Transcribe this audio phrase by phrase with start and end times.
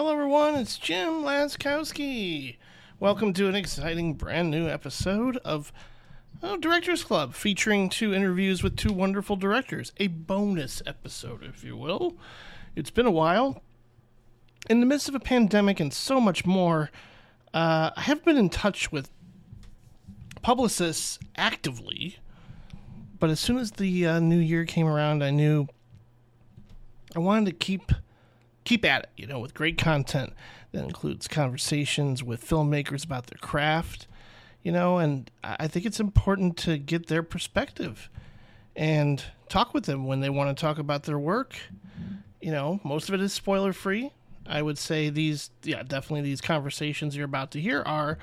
[0.00, 0.54] Hello, everyone.
[0.54, 2.56] It's Jim Laskowski.
[2.98, 5.74] Welcome to an exciting brand new episode of
[6.42, 9.92] oh, Directors Club featuring two interviews with two wonderful directors.
[9.98, 12.16] A bonus episode, if you will.
[12.74, 13.62] It's been a while.
[14.70, 16.90] In the midst of a pandemic and so much more,
[17.52, 19.10] uh, I have been in touch with
[20.40, 22.16] publicists actively.
[23.18, 25.68] But as soon as the uh, new year came around, I knew
[27.14, 27.92] I wanted to keep
[28.64, 30.32] keep at it, you know, with great content
[30.72, 34.06] that includes conversations with filmmakers about their craft,
[34.62, 38.10] you know, and I think it's important to get their perspective
[38.76, 41.56] and talk with them when they want to talk about their work.
[42.40, 44.12] You know, most of it is spoiler free.
[44.46, 48.18] I would say these, yeah, definitely these conversations you're about to hear are,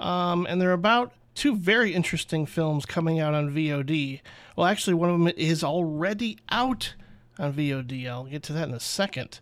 [0.00, 4.20] um, and they're about two very interesting films coming out on VOD.
[4.56, 6.94] Well, actually, one of them is already out
[7.38, 8.08] on VOD.
[8.08, 9.40] I'll get to that in a second.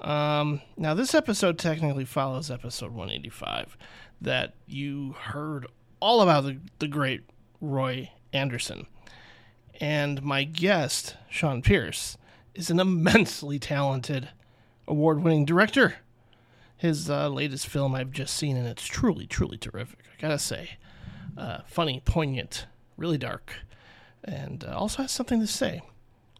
[0.00, 3.76] Um, now, this episode technically follows episode 185
[4.20, 5.66] that you heard
[6.00, 7.22] all about the, the great
[7.60, 8.86] Roy Andersson.
[9.80, 12.16] And my guest, Sean Pierce,
[12.54, 14.30] is an immensely talented
[14.86, 15.96] award winning director.
[16.76, 20.00] His uh, latest film I've just seen, and it's truly, truly terrific.
[20.12, 20.78] I gotta say.
[21.36, 22.66] Uh, funny, poignant,
[22.96, 23.54] really dark,
[24.24, 25.80] and uh, also has something to say.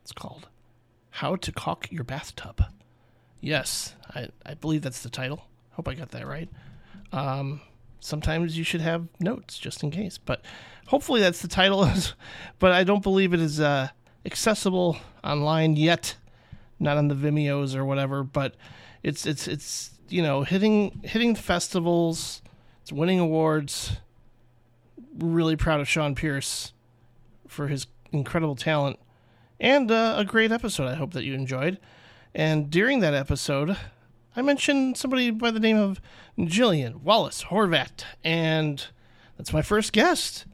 [0.03, 0.49] It's called
[1.17, 2.65] How to Caulk Your Bathtub.
[3.41, 5.45] Yes, I, I believe that's the title.
[5.73, 6.49] Hope I got that right.
[7.13, 7.61] Um,
[8.01, 10.43] sometimes you should have notes just in case, but
[10.87, 11.87] hopefully that's the title.
[12.59, 13.89] but I don't believe it is uh,
[14.25, 16.17] accessible online yet,
[16.81, 18.23] not on the Vimeos or whatever.
[18.23, 18.55] But
[19.03, 22.41] it's it's it's you know hitting hitting festivals,
[22.81, 23.99] it's winning awards.
[25.19, 26.73] Really proud of Sean Pierce
[27.47, 28.99] for his incredible talent
[29.63, 30.89] and uh, a great episode.
[30.89, 31.79] I hope that you enjoyed.
[32.35, 33.77] And during that episode,
[34.35, 36.01] I mentioned somebody by the name of
[36.45, 38.85] Gillian Wallace Horvat, and
[39.37, 40.47] that's my first guest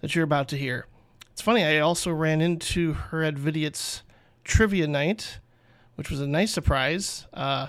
[0.00, 0.86] that you're about to hear.
[1.30, 4.02] It's funny, I also ran into her at Vidiot's
[4.44, 5.40] trivia night,
[5.96, 7.26] which was a nice surprise.
[7.34, 7.68] Uh,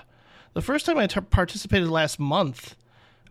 [0.54, 2.74] the first time I t- participated last month,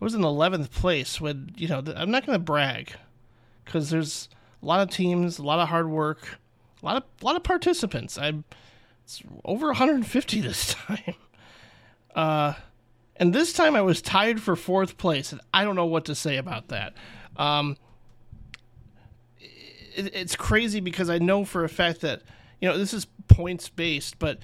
[0.00, 1.20] I was in 11th place.
[1.20, 2.92] When you know, I'm not going to brag
[3.64, 4.28] because there's
[4.62, 6.38] a lot of teams, a lot of hard work,
[6.82, 8.18] a lot of a lot of participants.
[8.18, 8.44] I'm
[9.06, 11.14] it's over 150 this time.
[12.14, 12.54] Uh,
[13.16, 16.14] and this time I was tied for fourth place, and I don't know what to
[16.14, 16.92] say about that.
[17.36, 17.76] Um,
[19.38, 22.22] it, it's crazy because I know for a fact that
[22.60, 24.38] you know this is points based, but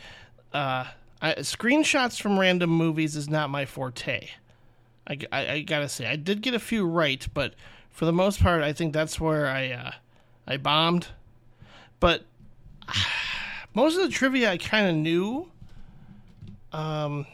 [0.52, 0.84] uh,
[1.20, 4.28] I, screenshots from random movies is not my forte.
[5.06, 7.54] I, I, I, gotta say, I did get a few right, but
[7.90, 9.90] for the most part, I think that's where I uh,
[10.46, 11.08] I bombed.
[12.02, 12.24] But
[13.74, 15.52] most of the trivia I kind of knew.
[16.72, 17.26] Um,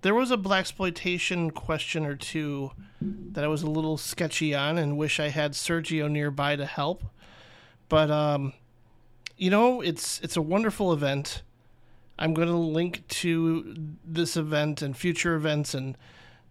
[0.00, 2.70] there was a blaxploitation question or two
[3.02, 7.04] that I was a little sketchy on, and wish I had Sergio nearby to help.
[7.90, 8.54] But um,
[9.36, 11.42] you know, it's it's a wonderful event.
[12.18, 15.98] I'm going to link to this event and future events and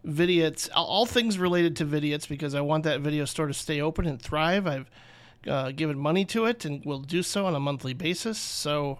[0.05, 4.05] Vidiots, all things related to Vidiots, because I want that video store to stay open
[4.05, 4.67] and thrive.
[4.67, 4.91] I've
[5.47, 8.37] uh, given money to it and will do so on a monthly basis.
[8.37, 8.99] So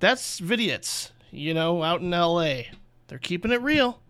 [0.00, 2.62] that's Vidiots, you know, out in LA.
[3.08, 4.00] They're keeping it real,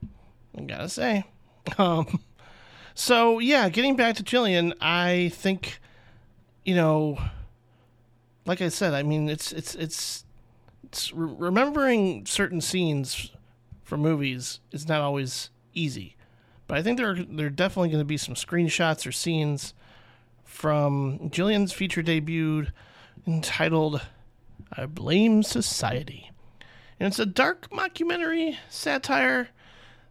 [0.57, 1.25] I gotta say.
[1.79, 2.21] Um,
[2.95, 5.81] so, yeah, getting back to Gillian, I think,
[6.63, 7.19] you know,
[8.47, 10.25] like I said, I mean, it's, it's, it's,
[10.85, 13.33] it's remembering certain scenes
[13.83, 16.17] from movies is not always easy.
[16.69, 19.75] But I think there are, there are definitely going to be some screenshots or scenes
[20.55, 22.69] from Gillian's feature debut
[23.27, 24.01] entitled
[24.73, 26.31] I Blame Society.
[26.99, 29.49] And it's a dark mockumentary satire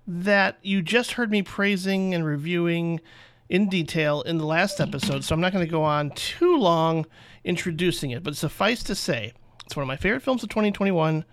[0.06, 3.00] that you just heard me praising and reviewing
[3.48, 7.06] in detail in the last episode, so I'm not going to go on too long
[7.46, 9.32] introducing it, but suffice to say,
[9.66, 11.24] it's one of my favorite films of 2021.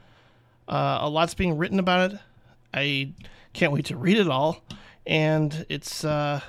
[0.69, 2.19] Uh, a lot's being written about it.
[2.73, 3.13] I
[3.55, 4.63] can't wait to read it all,
[5.05, 6.41] and it's uh,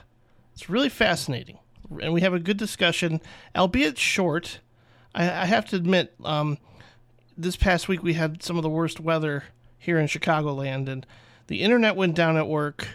[0.54, 1.58] it's really fascinating
[2.02, 3.22] and we have a good discussion,
[3.56, 4.60] albeit short.
[5.14, 6.58] I, I have to admit, um,
[7.38, 9.46] this past week we had some of the worst weather
[9.78, 11.06] here in Chicagoland, and
[11.48, 12.88] the internet went down at work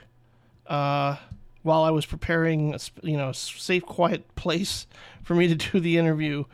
[0.66, 1.16] uh,
[1.62, 4.86] while I was preparing, a, you know, a safe, quiet place
[5.22, 6.44] for me to do the interview,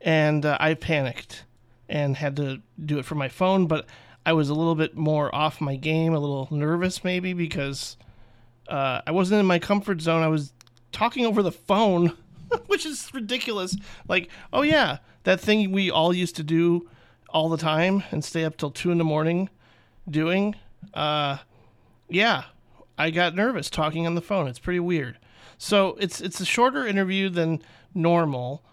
[0.00, 1.44] and uh, I panicked
[1.88, 3.86] and had to do it from my phone, but.
[4.24, 7.96] I was a little bit more off my game, a little nervous maybe because
[8.68, 10.22] uh, I wasn't in my comfort zone.
[10.22, 10.52] I was
[10.92, 12.16] talking over the phone,
[12.66, 13.76] which is ridiculous.
[14.08, 16.88] Like, oh yeah, that thing we all used to do
[17.30, 19.48] all the time and stay up till two in the morning
[20.08, 20.54] doing.
[20.92, 21.38] Uh,
[22.08, 22.44] yeah,
[22.98, 24.46] I got nervous talking on the phone.
[24.48, 25.18] It's pretty weird.
[25.58, 27.62] So it's it's a shorter interview than
[27.94, 28.64] normal,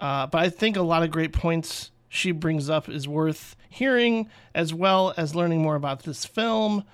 [0.00, 4.28] uh, but I think a lot of great points she brings up is worth hearing,
[4.54, 6.84] as well as learning more about this film.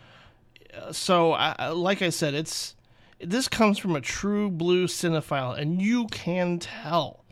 [0.74, 2.73] Uh, so, I, like I said, it's
[3.20, 7.24] this comes from a true blue cinephile, and you can tell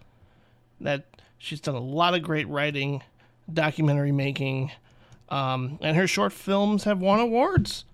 [0.81, 1.05] that
[1.39, 3.03] she's done a lot of great writing,
[3.53, 4.71] documentary making,
[5.29, 7.85] um, and her short films have won awards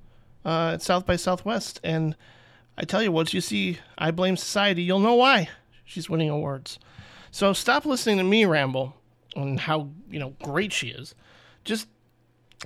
[0.45, 1.81] uh, at South by Southwest.
[1.85, 2.17] And
[2.77, 5.49] I tell you, once you see I Blame Society, you'll know why
[5.85, 6.79] she's winning awards.
[7.31, 8.95] So stop listening to me ramble
[9.37, 11.15] on how you know great she is.
[11.65, 11.89] Just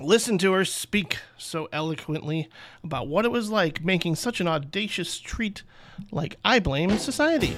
[0.00, 2.48] listen to her speak so eloquently
[2.82, 5.62] about what it was like making such an audacious treat
[6.10, 7.56] like I Blame Society.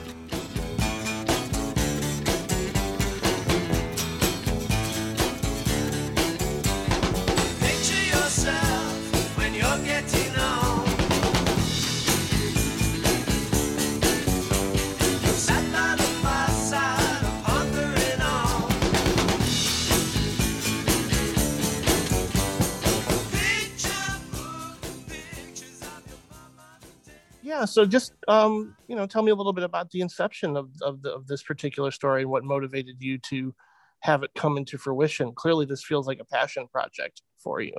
[27.64, 30.70] Yeah so just um, you know tell me a little bit about the inception of
[30.82, 33.55] of, the, of this particular story and what motivated you to
[34.00, 35.32] have it come into fruition.
[35.34, 37.72] Clearly this feels like a passion project for you.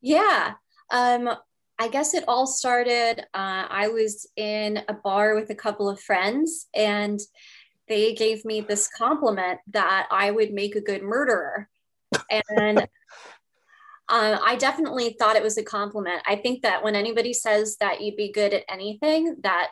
[0.00, 0.54] Yeah
[0.90, 1.28] um,
[1.78, 6.00] i guess it all started uh, i was in a bar with a couple of
[6.00, 7.20] friends and
[7.88, 11.68] they gave me this compliment that i would make a good murderer.
[12.50, 12.86] And
[14.08, 16.22] uh, I definitely thought it was a compliment.
[16.26, 19.68] I think that when anybody says that you'd be good at anything, that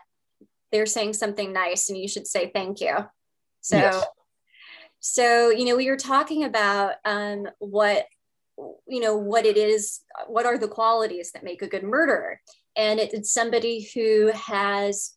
[0.72, 2.96] they're saying something nice and you should say thank you.
[3.62, 4.04] So, yes.
[5.00, 8.06] so you know, we were talking about um, what
[8.88, 12.40] you know what it is what are the qualities that make a good murderer
[12.74, 15.12] and it's somebody who has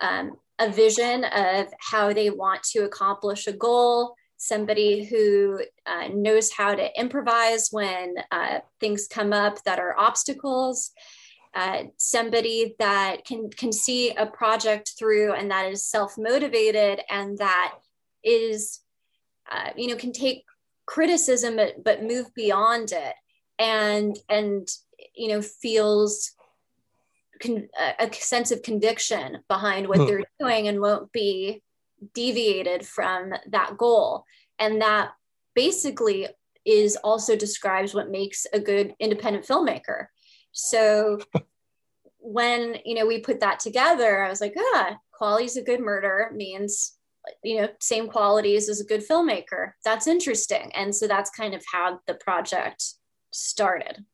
[0.00, 6.50] um, a vision of how they want to accomplish a goal somebody who uh, knows
[6.50, 10.90] how to improvise when uh, things come up that are obstacles,
[11.54, 17.38] uh, somebody that can can see a project through and that is self motivated and
[17.38, 17.74] that
[18.24, 18.80] is,
[19.50, 20.44] uh, you know, can take
[20.86, 23.14] criticism but, but move beyond it
[23.60, 24.66] and and
[25.14, 26.32] you know feels
[27.40, 27.68] con-
[28.00, 30.06] a sense of conviction behind what hmm.
[30.06, 31.62] they're doing and won't be
[32.14, 34.24] deviated from that goal.
[34.58, 35.12] And that
[35.54, 36.28] basically
[36.64, 40.06] is also describes what makes a good independent filmmaker.
[40.52, 41.20] So
[42.18, 46.30] when you know we put that together, I was like, ah, quality's a good murder
[46.34, 46.96] means
[47.44, 49.72] you know same qualities as a good filmmaker.
[49.84, 50.70] That's interesting.
[50.74, 52.84] And so that's kind of how the project
[53.32, 54.04] started.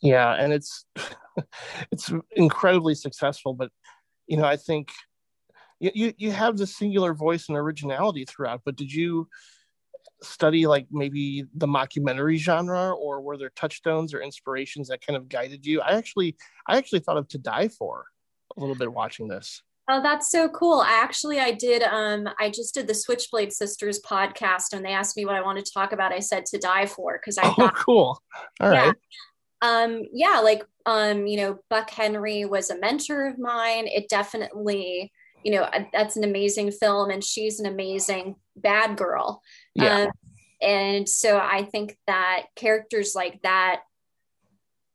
[0.00, 0.84] Yeah, and it's
[1.92, 3.70] it's incredibly successful, but
[4.26, 4.90] you know, I think
[5.80, 9.28] you you have this singular voice and originality throughout but did you
[10.22, 15.28] study like maybe the mockumentary genre or were there touchstones or inspirations that kind of
[15.28, 18.04] guided you i actually i actually thought of to die for
[18.56, 20.80] a little bit watching this Oh, that's so cool.
[20.80, 25.16] I actually I did um I just did the Switchblade Sisters podcast and they asked
[25.16, 26.12] me what I wanted to talk about.
[26.12, 28.22] I said to die for because I oh, thought cool.
[28.60, 28.94] All yeah, right.
[29.62, 33.86] Um yeah, like um you know Buck Henry was a mentor of mine.
[33.86, 35.10] It definitely
[35.48, 39.42] you know that's an amazing film and she's an amazing bad girl.
[39.74, 40.02] Yeah.
[40.02, 40.10] Um,
[40.60, 43.82] and so i think that characters like that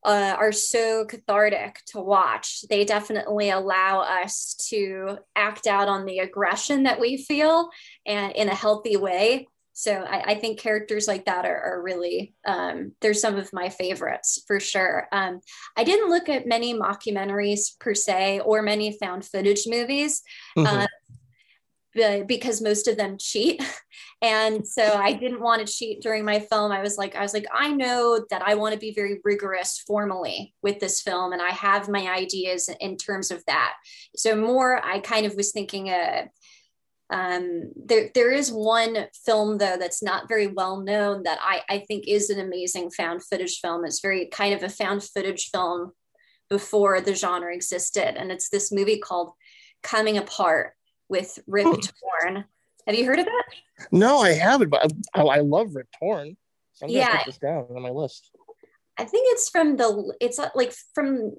[0.04, 2.66] uh, are so cathartic to watch.
[2.70, 7.70] They definitely allow us to act out on the aggression that we feel
[8.06, 9.48] and in a healthy way
[9.84, 13.68] so I, I, think characters like that are, are really um, they're some of my
[13.68, 15.08] favorites for sure.
[15.12, 15.42] Um,
[15.76, 20.22] i didn't look at many mockumentaries per se or many found footage movies
[20.58, 20.86] mm-hmm.
[22.02, 23.62] uh, because most of them cheat.
[24.22, 26.72] And so i didn't want to cheat during my film.
[26.72, 29.84] I was like i was like i know that i want to be very rigorous
[29.86, 33.74] formally with this film and i have my ideas in terms of that.
[34.16, 36.28] So more i kind of was thinking uh,
[37.10, 41.80] um, there, there is one film though that's not very well known that I, I
[41.80, 43.86] think is an amazing found footage film.
[43.86, 45.92] It's very kind of a found footage film
[46.50, 49.32] before the genre existed, and it's this movie called
[49.82, 50.74] Coming Apart
[51.10, 51.80] with Rip oh.
[52.22, 52.46] Torn.
[52.88, 53.88] Have you heard of it?
[53.92, 56.38] No, I haven't, but I, I love Rip Torn.
[56.74, 57.18] So I'm gonna yeah.
[57.18, 58.32] put this down on my list.
[58.98, 61.34] I think it's from the it's uh, like from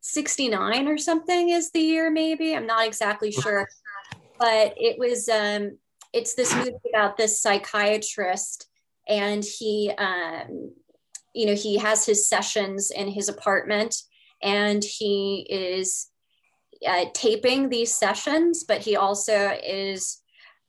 [0.00, 2.54] 69 or something is the year maybe.
[2.54, 3.68] I'm not exactly sure
[4.38, 5.78] but it was um,
[6.12, 8.68] it's this movie about this psychiatrist
[9.08, 10.72] and he um,
[11.34, 13.96] you know, he has his sessions in his apartment
[14.42, 16.08] and he is
[16.86, 20.22] uh, taping these sessions, but he also is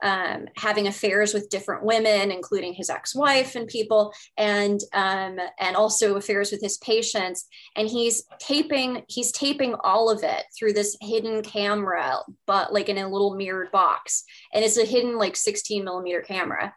[0.04, 6.16] um, having affairs with different women, including his ex-wife and people, and um, and also
[6.16, 7.48] affairs with his patients.
[7.76, 12.98] And he's taping he's taping all of it through this hidden camera, but like in
[12.98, 14.24] a little mirrored box,
[14.54, 16.74] and it's a hidden like 16 millimeter camera.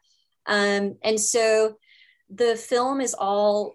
[0.46, 1.76] Um, and so
[2.30, 3.74] the film is all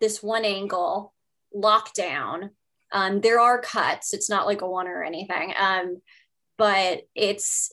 [0.00, 1.12] this one angle
[1.54, 2.50] lockdown.
[2.92, 4.12] Um, there are cuts.
[4.12, 5.54] It's not like a one or anything.
[5.58, 6.02] Um,
[6.62, 7.72] but it's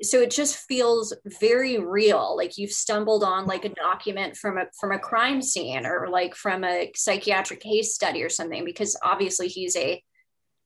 [0.00, 4.64] so it just feels very real like you've stumbled on like a document from a
[4.80, 9.46] from a crime scene or like from a psychiatric case study or something because obviously
[9.46, 10.02] he's a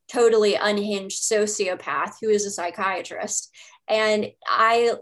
[0.07, 3.50] totally unhinged sociopath who is a psychiatrist
[3.88, 4.95] and i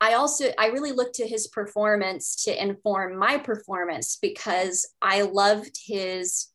[0.00, 5.76] i also i really looked to his performance to inform my performance because i loved
[5.84, 6.52] his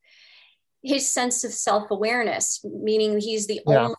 [0.82, 3.84] his sense of self-awareness meaning he's the yeah.
[3.84, 3.96] only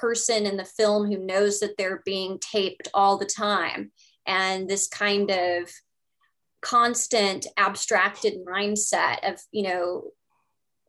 [0.00, 3.92] person in the film who knows that they're being taped all the time.
[4.26, 5.70] And this kind of
[6.60, 10.10] constant abstracted mindset of you know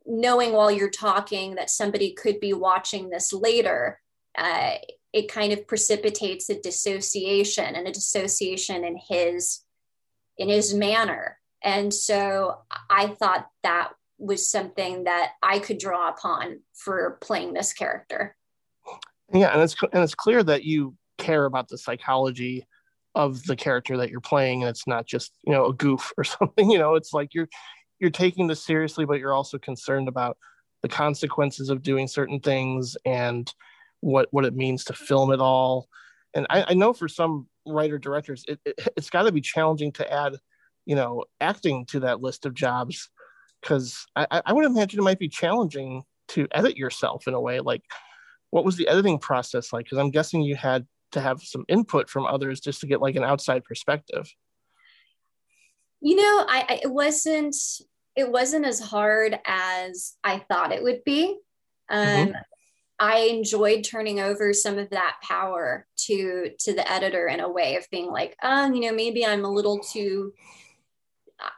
[0.04, 4.00] knowing while you're talking that somebody could be watching this later
[4.36, 4.72] uh,
[5.12, 9.60] it kind of precipitates a dissociation and a dissociation in his
[10.38, 11.38] in his manner.
[11.62, 17.72] And so i thought that was something that i could draw upon for playing this
[17.72, 18.36] character
[19.32, 22.66] yeah, and it's and it's clear that you care about the psychology
[23.14, 26.24] of the character that you're playing, and it's not just you know a goof or
[26.24, 26.70] something.
[26.70, 27.48] You know, it's like you're
[27.98, 30.36] you're taking this seriously, but you're also concerned about
[30.82, 33.52] the consequences of doing certain things and
[34.00, 35.88] what what it means to film it all.
[36.34, 39.92] And I, I know for some writer directors, it, it it's got to be challenging
[39.92, 40.36] to add,
[40.86, 43.10] you know, acting to that list of jobs
[43.60, 47.60] because I, I would imagine it might be challenging to edit yourself in a way
[47.60, 47.82] like
[48.50, 49.86] what was the editing process like?
[49.86, 53.16] Because I'm guessing you had to have some input from others just to get like
[53.16, 54.32] an outside perspective.
[56.00, 57.56] You know, I, I it wasn't
[58.16, 61.38] it wasn't as hard as I thought it would be.
[61.88, 62.32] Um, mm-hmm.
[62.98, 67.76] I enjoyed turning over some of that power to to the editor in a way
[67.76, 70.32] of being like, oh, you know, maybe I'm a little too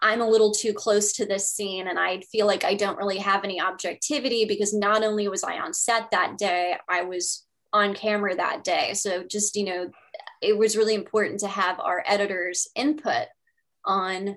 [0.00, 3.18] I'm a little too close to this scene and I feel like I don't really
[3.18, 7.94] have any objectivity because not only was I on set that day, I was on
[7.94, 8.94] camera that day.
[8.94, 9.90] So just, you know,
[10.40, 13.26] it was really important to have our editor's input
[13.84, 14.36] on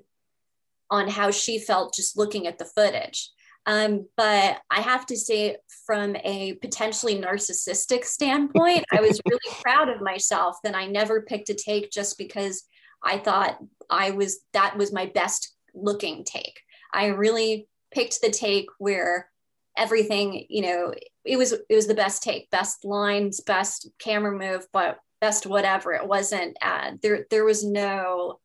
[0.91, 3.31] on how she felt just looking at the footage.
[3.65, 9.89] Um, but I have to say, from a potentially narcissistic standpoint, I was really proud
[9.89, 12.63] of myself that I never picked a take just because
[13.05, 13.59] I thought
[13.89, 16.59] I was that was my best looking take.
[16.91, 19.29] I really picked the take where
[19.77, 20.93] everything, you know,
[21.24, 25.93] it was it was the best take, best lines, best camera move, but best whatever.
[25.93, 27.27] It wasn't uh, there.
[27.29, 28.39] There was no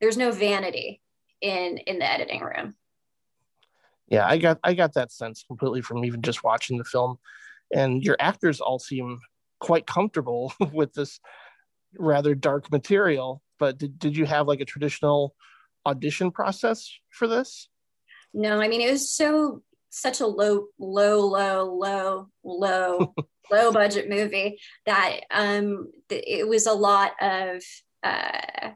[0.00, 1.00] there's no vanity
[1.40, 2.74] in in the editing room.
[4.08, 7.18] Yeah, I got I got that sense completely from even just watching the film,
[7.72, 9.20] and your actors all seem
[9.60, 11.20] quite comfortable with this
[11.98, 15.34] rather dark material but did, did you have like a traditional
[15.86, 17.68] audition process for this?
[18.34, 23.14] No, I mean, it was so such a low, low, low, low, low,
[23.50, 27.62] low budget movie that um, it was a lot of
[28.02, 28.70] uh,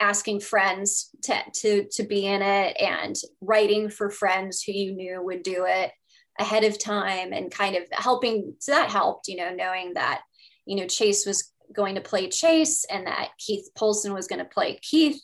[0.00, 5.22] asking friends to, to to be in it and writing for friends who you knew
[5.22, 5.92] would do it
[6.38, 8.54] ahead of time and kind of helping.
[8.60, 10.22] So that helped, you know, knowing that
[10.66, 14.44] you know Chase was going to play Chase and that Keith Polson was going to
[14.44, 15.20] play Keith.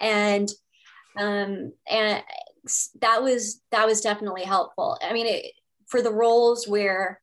[0.00, 0.50] And
[1.18, 2.22] um, and
[3.00, 4.98] that was that was definitely helpful.
[5.02, 5.52] I mean, it,
[5.86, 7.20] for the roles where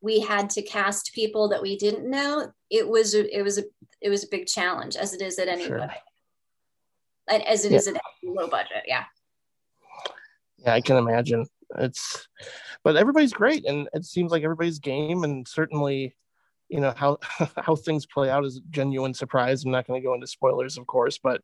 [0.00, 3.64] we had to cast people that we didn't know, it was a, it was a
[4.00, 5.88] it was a big challenge, as it is at any sure.
[7.28, 7.78] as it yeah.
[7.78, 8.84] is at low budget.
[8.86, 9.04] Yeah.
[10.58, 11.46] Yeah, I can imagine.
[11.78, 12.28] It's,
[12.84, 16.14] but everybody's great, and it seems like everybody's game, and certainly
[16.68, 17.18] you know how
[17.56, 19.64] how things play out is a genuine surprise.
[19.64, 21.42] I'm not going to go into spoilers, of course, but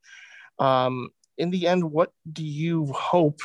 [0.58, 3.40] um, in the end, what do you hope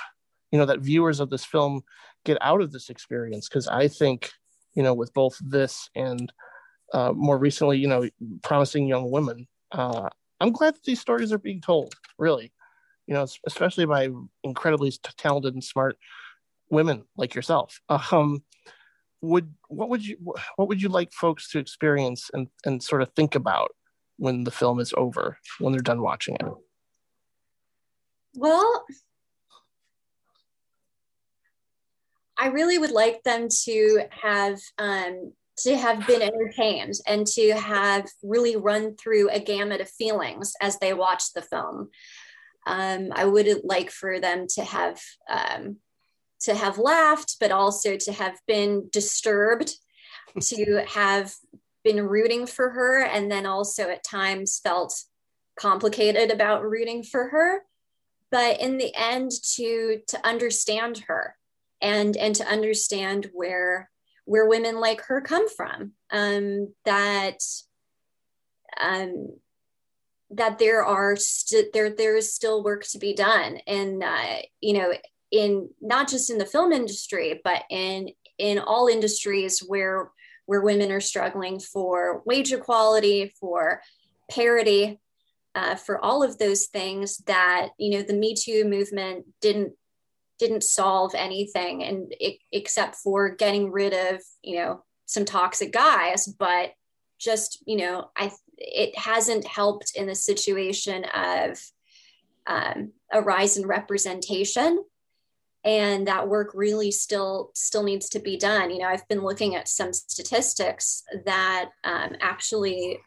[0.52, 1.82] you know that viewers of this film
[2.26, 3.48] get out of this experience?
[3.48, 4.32] Because I think
[4.74, 6.32] you know with both this and
[6.94, 8.10] uh, more recently, you know,
[8.44, 11.94] promising young women, uh, I'm glad that these stories are being told.
[12.18, 12.52] Really,
[13.06, 14.10] you know, especially by
[14.44, 15.98] incredibly talented and smart
[16.70, 17.80] women like yourself.
[18.12, 18.44] Um,
[19.22, 20.18] would what would you
[20.56, 23.72] what would you like folks to experience and and sort of think about
[24.18, 26.46] when the film is over when they're done watching it?
[28.36, 28.86] Well
[32.38, 38.08] i really would like them to have um, to have been entertained and to have
[38.22, 41.90] really run through a gamut of feelings as they watch the film.
[42.68, 45.78] Um, i would like for them to have um,
[46.42, 49.74] to have laughed, but also to have been disturbed,
[50.42, 51.34] to have
[51.84, 54.94] been rooting for her, and then also at times felt
[55.60, 57.64] complicated about rooting for her.
[58.30, 61.36] But in the end, to to understand her
[61.82, 63.90] and and to understand where
[64.28, 65.94] where women like her come from.
[66.12, 67.40] Um, that
[68.80, 69.30] um,
[70.30, 74.74] that there are st- there there is still work to be done, and uh, you
[74.74, 74.94] know,
[75.32, 80.12] in not just in the film industry, but in in all industries where
[80.46, 83.82] where women are struggling for wage equality, for
[84.32, 85.00] parity,
[85.56, 89.74] uh, for all of those things that you know the Me Too movement didn't
[90.40, 96.28] didn't solve anything and it, except for getting rid of you know some toxic guys
[96.28, 96.74] but
[97.18, 101.60] just you know i it hasn't helped in the situation of
[102.46, 104.84] um, a rise in representation
[105.68, 109.56] and that work really still still needs to be done you know i've been looking
[109.56, 113.00] at some statistics that um, actually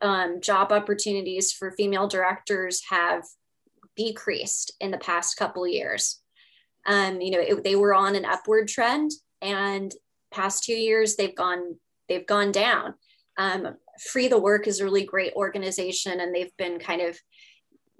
[0.00, 3.22] um, job opportunities for female directors have
[3.96, 6.22] decreased in the past couple years
[6.86, 9.92] um, you know, it, they were on an upward trend, and
[10.30, 11.76] past two years they've gone
[12.08, 12.94] they've gone down.
[13.38, 13.76] Um,
[14.10, 17.18] Free the Work is a really great organization, and they've been kind of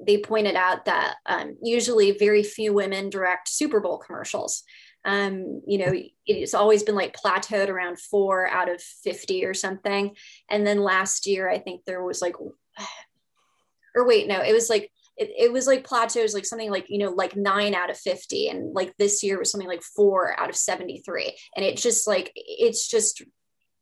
[0.04, 4.62] they pointed out that um, usually very few women direct Super Bowl commercials.
[5.04, 5.92] Um, you know,
[6.26, 10.14] it's always been like plateaued around four out of 50 or something.
[10.48, 12.36] And then last year, I think there was like,
[13.96, 16.98] or wait, no, it was like it, it was like plateaus like something like you
[16.98, 20.48] know like nine out of 50 and like this year was something like four out
[20.48, 23.22] of 73 and it just like it's just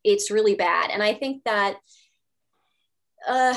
[0.02, 1.76] it's really bad and i think that
[3.28, 3.56] uh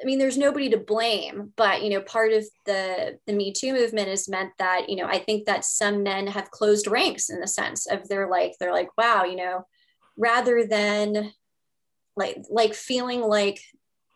[0.00, 3.72] I mean, there's nobody to blame, but you know, part of the the Me Too
[3.72, 7.40] movement has meant that you know, I think that some men have closed ranks in
[7.40, 9.66] the sense of they're like they're like, wow, you know,
[10.16, 11.32] rather than
[12.16, 13.60] like like feeling like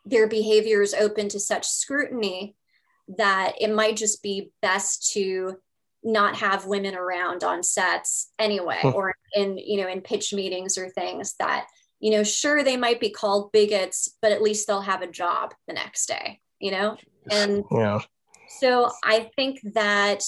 [0.07, 2.57] their behavior is open to such scrutiny,
[3.19, 5.57] that it might just be best to
[6.03, 8.89] not have women around on sets anyway hmm.
[8.95, 11.67] or in you know in pitch meetings or things that
[12.05, 15.55] you know sure they might be called bigots but at least they'll have a job
[15.67, 16.97] the next day you know?
[17.31, 18.01] And yeah.
[18.61, 20.23] so i think that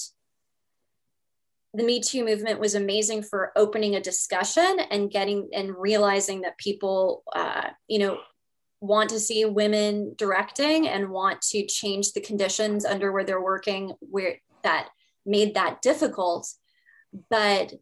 [1.74, 6.56] the me too movement was amazing for opening a discussion and getting and realizing that
[6.56, 8.18] people uh, you know
[8.80, 13.92] want to see women directing and want to change the conditions under where they're working
[14.00, 14.88] where that
[15.26, 16.48] made that difficult.
[17.28, 17.74] But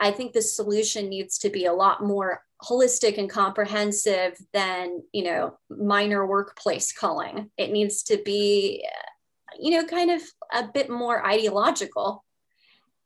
[0.00, 5.22] i think the solution needs to be a lot more holistic and comprehensive than you
[5.22, 8.84] know minor workplace culling it needs to be
[9.60, 12.24] you know kind of a bit more ideological.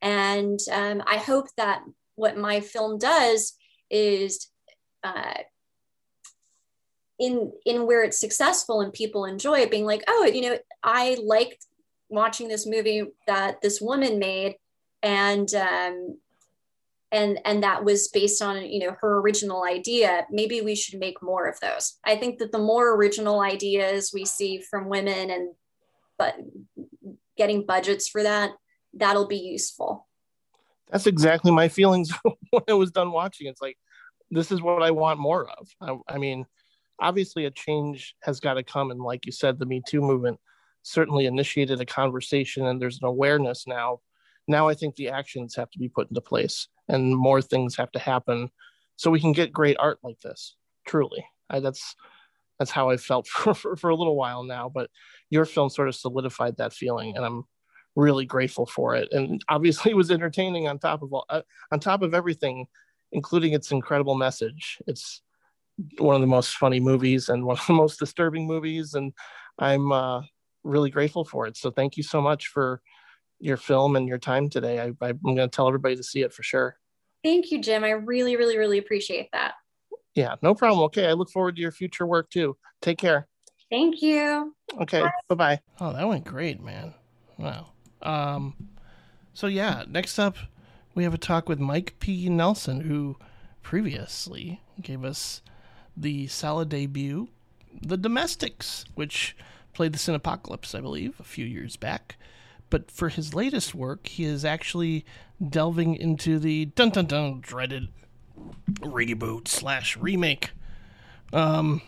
[0.01, 1.83] And um, i hope that
[2.17, 3.55] what my film does
[3.91, 4.49] is
[5.05, 5.35] uh,
[7.19, 11.17] in in where it's successful and people enjoy it being like oh you know i
[11.23, 11.67] liked
[12.09, 14.57] watching this movie that this woman made
[15.03, 16.19] and um
[17.13, 21.23] and and that was based on you know her original idea maybe we should make
[21.23, 21.99] more of those.
[22.05, 25.55] I think that the more original ideas we see from women and
[26.19, 26.37] but
[27.37, 28.53] getting budgets for that
[28.95, 30.09] that'll be useful.
[30.91, 32.13] That's exactly my feelings
[32.51, 33.47] when i was done watching.
[33.47, 33.77] It's like
[34.31, 35.69] this is what i want more of.
[35.81, 36.47] I, I mean
[36.99, 40.39] obviously a change has got to come and like you said the me too movement
[40.83, 44.01] certainly initiated a conversation and there's an awareness now.
[44.49, 47.91] Now i think the actions have to be put into place and more things have
[47.93, 48.51] to happen.
[48.97, 51.25] So we can get great art like this truly.
[51.51, 51.95] I, that's
[52.59, 54.89] that's how i felt for, for, for a little while now but
[55.31, 57.45] your film sort of solidified that feeling and i'm
[57.97, 59.09] really grateful for it.
[59.13, 62.67] And obviously it was entertaining on top of all uh, on top of everything
[63.15, 64.79] including its incredible message.
[64.87, 65.21] It's
[65.99, 69.13] one of the most funny movies and one of the most disturbing movies, and
[69.59, 70.23] I'm uh,
[70.65, 71.59] really grateful for it.
[71.59, 72.81] So thank you so much for
[73.43, 74.81] your film and your time today.
[74.81, 76.77] I, I'm going to tell everybody to see it for sure.
[77.25, 77.85] Thank you, Jim.
[77.85, 79.55] I really, really, really appreciate that.
[80.15, 80.85] Yeah, no problem.
[80.87, 82.57] Okay, I look forward to your future work too.
[82.81, 83.29] Take care.
[83.71, 84.55] Thank you.
[84.81, 85.61] Okay, bye bye.
[85.81, 86.93] Oh, that went great, man.
[87.39, 87.69] Wow.
[88.03, 88.55] Um,
[89.33, 90.37] so yeah, next up
[90.95, 92.29] we have a talk with Mike P.
[92.29, 93.17] Nelson, who
[93.63, 95.41] previously gave us
[95.97, 97.29] the Sallah debut,
[97.81, 99.37] The Domestics, which
[99.73, 102.17] played the Cinepocalypse, I believe, a few years back.
[102.73, 105.05] But for his latest work, he is actually
[105.47, 107.89] delving into the dun dun dun dreaded
[108.81, 110.53] reboot slash remake.
[111.35, 111.83] Um,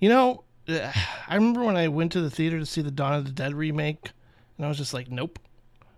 [0.00, 3.26] you know, I remember when I went to the theater to see the Dawn of
[3.26, 4.12] the Dead remake,
[4.56, 5.38] and I was just like, nope,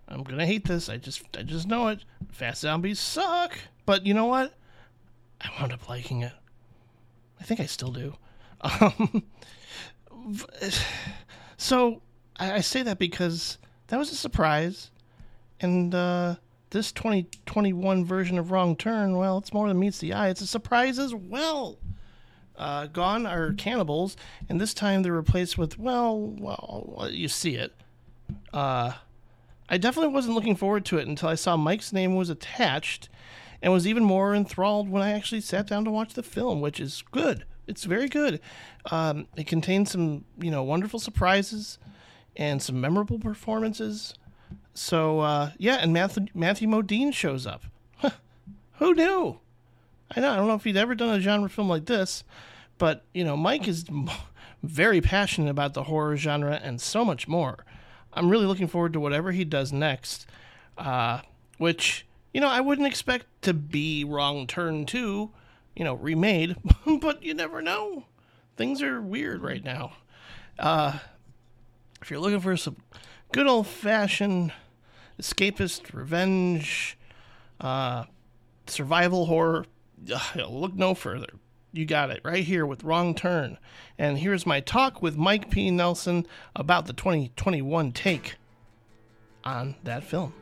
[0.08, 0.88] I'm gonna hate this.
[0.88, 2.04] I just, I just know it.
[2.32, 3.56] Fast zombies suck.
[3.86, 4.54] But you know what?
[5.40, 6.32] I wound up liking it.
[7.40, 8.14] I think I still do.
[8.62, 9.22] Um,
[11.56, 12.02] so
[12.36, 13.56] I, I, say that because
[13.90, 14.92] that was a surprise,
[15.61, 16.37] and uh,
[16.70, 20.29] this 2021 version of Wrong Turn, well, it's more than meets the eye.
[20.29, 21.76] It's a surprise as well.
[22.57, 24.16] Uh, gone are cannibals,
[24.48, 27.74] and this time they're replaced with well, well, you see it.
[28.53, 28.92] Uh,
[29.68, 33.09] I definitely wasn't looking forward to it until I saw Mike's name was attached,
[33.61, 36.79] and was even more enthralled when I actually sat down to watch the film, which
[36.79, 37.44] is good.
[37.66, 38.40] It's very good.
[38.92, 41.79] Um, it contains some, you know, wonderful surprises
[42.40, 44.14] and some memorable performances.
[44.74, 47.64] So uh, yeah, and Matthew, Matthew Modine shows up.
[48.79, 49.38] Who knew?
[50.16, 50.33] I know.
[50.33, 52.24] I don't know if he'd ever done a genre film like this,
[52.79, 53.85] but you know, Mike is
[54.62, 57.64] very passionate about the horror genre and so much more.
[58.12, 60.26] I'm really looking forward to whatever he does next,
[60.79, 61.20] uh,
[61.59, 65.31] which you know I wouldn't expect to be Wrong Turn Two,
[65.76, 66.57] you know, remade,
[67.00, 68.07] but you never know.
[68.57, 69.92] Things are weird right now.
[70.59, 70.98] Uh,
[72.02, 72.76] if you're looking for some
[73.32, 74.52] good old fashioned
[75.20, 76.98] escapist revenge,
[77.60, 78.04] uh,
[78.66, 79.66] survival horror,
[80.36, 81.28] look no further.
[81.72, 83.56] You got it right here with Wrong Turn.
[83.96, 85.70] And here's my talk with Mike P.
[85.70, 88.36] Nelson about the 2021 take
[89.44, 90.34] on that film.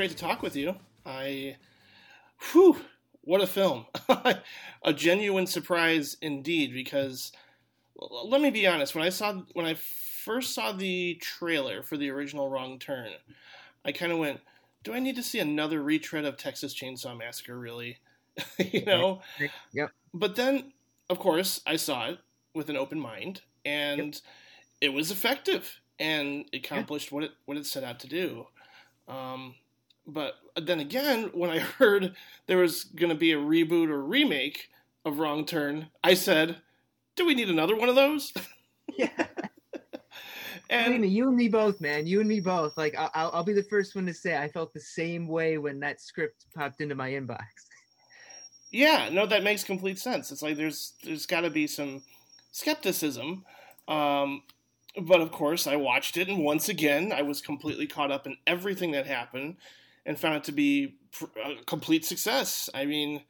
[0.00, 0.74] Great to talk with you.
[1.04, 1.56] I,
[2.52, 2.74] whew,
[3.20, 3.84] what a film.
[4.08, 7.32] a genuine surprise indeed, because
[7.94, 12.08] let me be honest, when I saw, when I first saw the trailer for the
[12.08, 13.10] original Wrong Turn,
[13.84, 14.40] I kind of went,
[14.84, 17.98] do I need to see another retread of Texas Chainsaw Massacre, really?
[18.58, 19.20] you know?
[19.74, 19.90] Yep.
[20.14, 20.72] But then,
[21.10, 22.20] of course, I saw it
[22.54, 24.22] with an open mind, and yep.
[24.80, 28.46] it was effective, and accomplished what it what it set out to do.
[29.06, 29.56] Um,
[30.06, 32.14] but then again, when I heard
[32.46, 34.68] there was going to be a reboot or remake
[35.04, 36.56] of Wrong Turn, I said,
[37.16, 38.32] "Do we need another one of those?"
[38.98, 39.08] Yeah.
[40.68, 42.04] and Believe me, you and me both, man.
[42.04, 42.76] You and me both.
[42.76, 45.78] Like, I'll, I'll be the first one to say I felt the same way when
[45.78, 47.44] that script popped into my inbox.
[48.72, 50.32] Yeah, no, that makes complete sense.
[50.32, 52.02] It's like there's there's got to be some
[52.50, 53.44] skepticism.
[53.86, 54.42] Um,
[55.00, 58.36] but of course, I watched it, and once again, I was completely caught up in
[58.46, 59.56] everything that happened
[60.10, 60.96] and found it to be
[61.44, 62.68] a complete success.
[62.74, 63.22] I mean,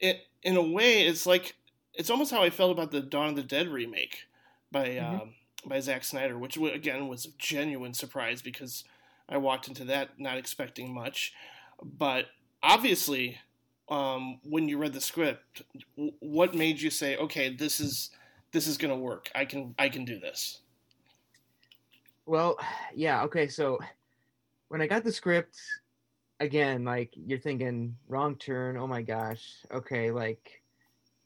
[0.00, 1.54] it in a way, it's like
[1.94, 4.24] it's almost how I felt about the Dawn of the Dead remake
[4.72, 5.14] by mm-hmm.
[5.14, 8.82] um, by Zack Snyder, which again was a genuine surprise because
[9.28, 11.32] I walked into that not expecting much,
[11.82, 12.26] but
[12.62, 13.38] obviously.
[13.90, 15.62] Um, when you read the script,
[15.96, 18.10] what made you say, "Okay, this is
[18.52, 19.30] this is going to work.
[19.34, 20.60] I can I can do this."
[22.26, 22.58] Well,
[22.94, 23.48] yeah, okay.
[23.48, 23.78] So
[24.68, 25.56] when I got the script,
[26.40, 28.76] again, like you're thinking wrong turn.
[28.76, 29.44] Oh my gosh.
[29.72, 30.62] Okay, like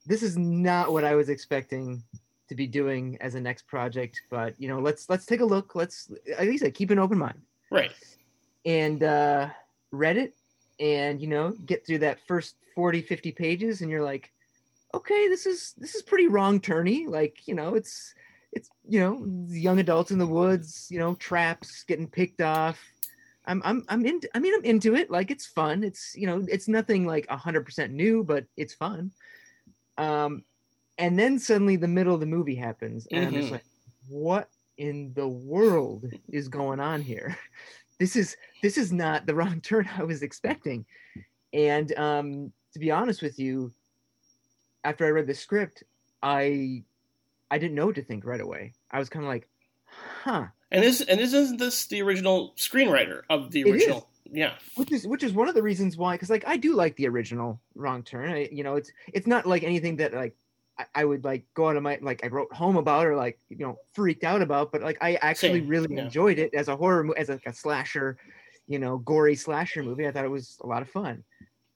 [0.06, 2.02] this is not what I was expecting
[2.48, 4.22] to be doing as a next project.
[4.30, 5.74] But you know, let's let's take a look.
[5.74, 7.40] Let's at least like, keep an open mind.
[7.70, 7.92] Right.
[8.64, 9.48] And uh,
[9.90, 10.34] read it,
[10.78, 14.30] and you know, get through that first 40, 50 pages, and you're like,
[14.94, 17.08] okay, this is this is pretty wrong turny.
[17.08, 18.14] Like you know, it's
[18.52, 22.78] it's you know young adults in the woods you know traps getting picked off
[23.44, 25.10] I'm I'm I'm in I mean I'm into it.
[25.10, 25.82] Like it's fun.
[25.82, 29.10] It's you know it's nothing like hundred percent new, but it's fun.
[29.98, 30.44] Um,
[30.98, 33.28] and then suddenly the middle of the movie happens, and mm-hmm.
[33.28, 33.54] I'm just mm-hmm.
[33.54, 33.64] like,
[34.08, 37.36] what in the world is going on here?
[37.98, 40.84] This is this is not the wrong turn I was expecting.
[41.52, 43.72] And um, to be honest with you,
[44.82, 45.84] after I read the script,
[46.20, 46.82] I
[47.48, 48.72] I didn't know what to think right away.
[48.90, 49.46] I was kind of like,
[49.84, 54.08] huh and is and isn't this the original screenwriter of the original?
[54.30, 56.96] Yeah, which is which is one of the reasons why, because like I do like
[56.96, 58.30] the original Wrong Turn.
[58.30, 60.34] I, you know, it's it's not like anything that like
[60.78, 63.38] I, I, would like go out of my like I wrote home about or like
[63.50, 65.68] you know freaked out about, but like I actually Same.
[65.68, 66.04] really yeah.
[66.04, 68.16] enjoyed it as a horror as like a slasher.
[68.66, 70.06] you know, gory slasher movie.
[70.06, 71.24] I thought it was a lot of fun.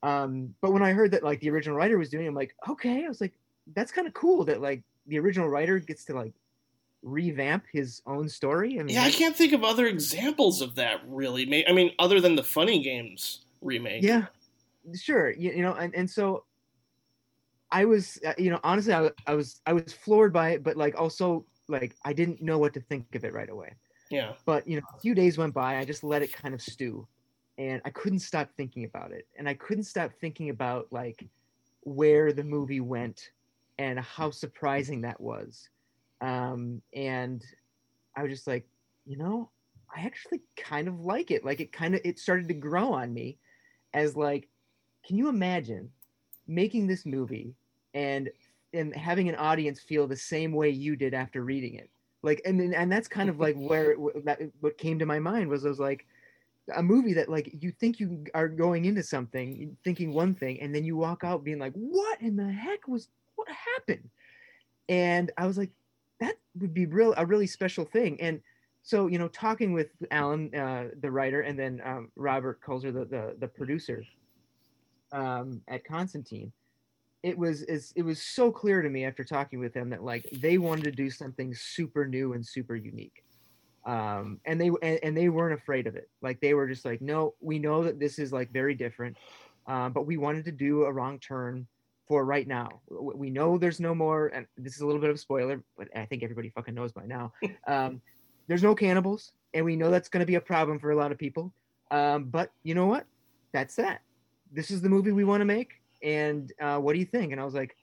[0.02, 2.54] Um, but when I heard that like the original writer was doing, it, I'm like,
[2.68, 3.34] okay, I was like,
[3.74, 6.32] that's kind of cool that like the original writer gets to like
[7.06, 8.80] revamp his own story.
[8.80, 11.66] I mean, yeah, I can't think of other examples of that really.
[11.66, 14.02] I mean, other than the Funny Games remake.
[14.02, 14.26] Yeah,
[15.00, 15.30] sure.
[15.30, 16.44] You, you know, and, and so
[17.70, 20.76] I was, uh, you know, honestly, I, I was, I was floored by it, but
[20.76, 23.74] like also like I didn't know what to think of it right away.
[24.10, 24.32] Yeah.
[24.44, 25.78] But you know, a few days went by.
[25.78, 27.06] I just let it kind of stew,
[27.56, 31.24] and I couldn't stop thinking about it, and I couldn't stop thinking about like
[31.82, 33.30] where the movie went
[33.78, 35.68] and how surprising that was.
[36.20, 37.44] Um, and
[38.16, 38.66] I was just like,
[39.04, 39.50] you know,
[39.94, 41.44] I actually kind of like it.
[41.44, 43.38] Like it kind of it started to grow on me
[43.94, 44.48] as like,
[45.06, 45.90] can you imagine
[46.46, 47.54] making this movie
[47.94, 48.30] and
[48.72, 51.90] and having an audience feel the same way you did after reading it?
[52.22, 55.64] Like and and that's kind of like where that what came to my mind was
[55.64, 56.06] I was like
[56.74, 60.74] a movie that like you think you are going into something thinking one thing and
[60.74, 64.08] then you walk out being like what in the heck was what happened
[64.88, 65.70] and i was like
[66.20, 68.20] that would be real a really special thing.
[68.20, 68.40] And
[68.82, 73.04] so you know talking with alan uh, the writer and then um, robert kulzer the,
[73.04, 74.04] the, the producer
[75.12, 76.52] um, at Constantin
[77.26, 80.58] it was it was so clear to me after talking with them that like they
[80.58, 83.24] wanted to do something super new and super unique.
[83.84, 86.08] Um, and they and, and, they weren't afraid of it.
[86.22, 89.16] Like they were just like no we know that this is like very different
[89.66, 91.66] um, but we wanted to do a wrong turn
[92.06, 92.80] for right now.
[92.88, 95.88] We know there's no more, and this is a little bit of a spoiler, but
[95.96, 97.32] I think everybody fucking knows by now.
[97.66, 98.00] Um,
[98.48, 101.10] there's no cannibals, and we know that's going to be a problem for a lot
[101.10, 101.52] of people.
[101.90, 103.06] Um, but you know what?
[103.52, 104.02] That's that.
[104.52, 107.32] This is the movie we want to make, and uh, what do you think?
[107.32, 107.76] And I was like,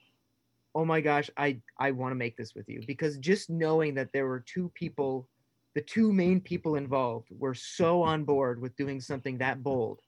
[0.74, 4.10] oh my gosh, I I want to make this with you because just knowing that
[4.14, 5.28] there were two people,
[5.74, 10.00] the two main people involved, were so on board with doing something that bold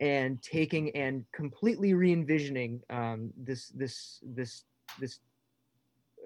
[0.00, 4.64] and taking and completely re-envisioning um, this this this
[4.98, 5.20] this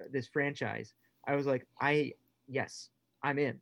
[0.00, 0.94] uh, this franchise
[1.26, 2.12] i was like i
[2.48, 2.90] yes
[3.22, 3.60] i'm in.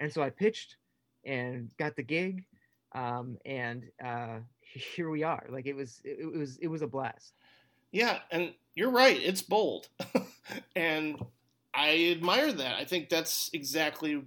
[0.00, 0.76] And so i pitched
[1.24, 2.44] and got the gig
[2.94, 5.46] um, and uh, here we are.
[5.48, 7.32] Like it was it, it was it was a blast.
[7.92, 9.88] Yeah and you're right it's bold.
[10.76, 11.24] And
[11.72, 12.76] i admire that.
[12.76, 14.22] I think that's exactly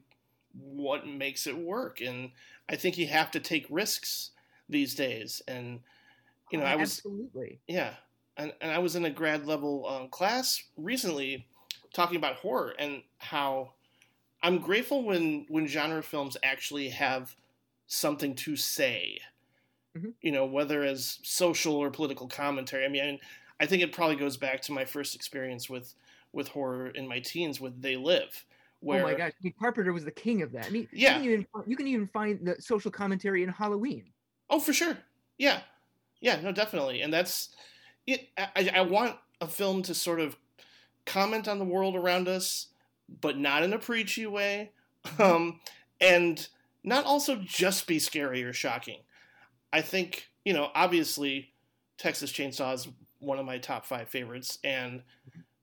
[0.58, 2.32] what makes it work and
[2.70, 4.32] i think you have to take risks
[4.70, 5.42] these days.
[5.48, 5.80] And
[6.52, 7.94] you know, oh, I was absolutely yeah,
[8.38, 11.48] and and I was in a grad level um, class recently
[11.94, 13.72] talking about horror and how
[14.44, 17.36] I'm grateful when when genre films actually have
[17.88, 19.20] something to say.
[19.98, 20.10] Mm-hmm.
[20.22, 22.86] You know, whether as social or political commentary.
[22.86, 23.20] I mean,
[23.60, 25.94] I think it probably goes back to my first experience with
[26.34, 28.46] with horror in my teens with They Live.
[28.82, 30.68] Where, oh my gosh, Carpenter was the king of that.
[30.68, 34.04] I mean, yeah, you can, even, you can even find the social commentary in Halloween.
[34.50, 34.98] Oh, for sure.
[35.38, 35.62] Yeah,
[36.22, 37.02] yeah, no, definitely.
[37.02, 37.50] And that's
[38.08, 38.30] it.
[38.38, 40.38] I, I want a film to sort of
[41.06, 42.68] comment on the world around us,
[43.22, 44.72] but not in a preachy way,
[45.06, 45.22] mm-hmm.
[45.22, 45.60] um,
[46.00, 46.48] and
[46.84, 49.00] not also just be scary or shocking.
[49.74, 51.52] I think you know, obviously,
[51.98, 52.88] Texas Chainsaw is
[53.20, 55.02] one of my top five favorites, and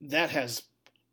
[0.01, 0.63] that has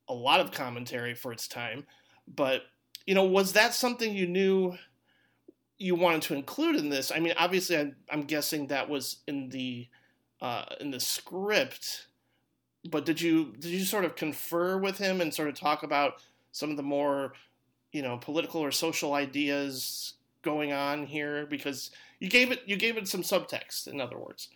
[0.09, 1.87] a lot of commentary for its time.
[2.27, 2.63] But
[3.07, 4.77] you know, was that something you knew
[5.81, 7.11] you wanted to include in this.
[7.11, 9.89] I mean, obviously, I'm, I'm guessing that was in the
[10.43, 12.07] uh, in the script,
[12.89, 16.23] but did you did you sort of confer with him and sort of talk about
[16.53, 17.33] some of the more
[17.93, 22.97] you know political or social ideas going on here because you gave it you gave
[22.97, 24.49] it some subtext in other words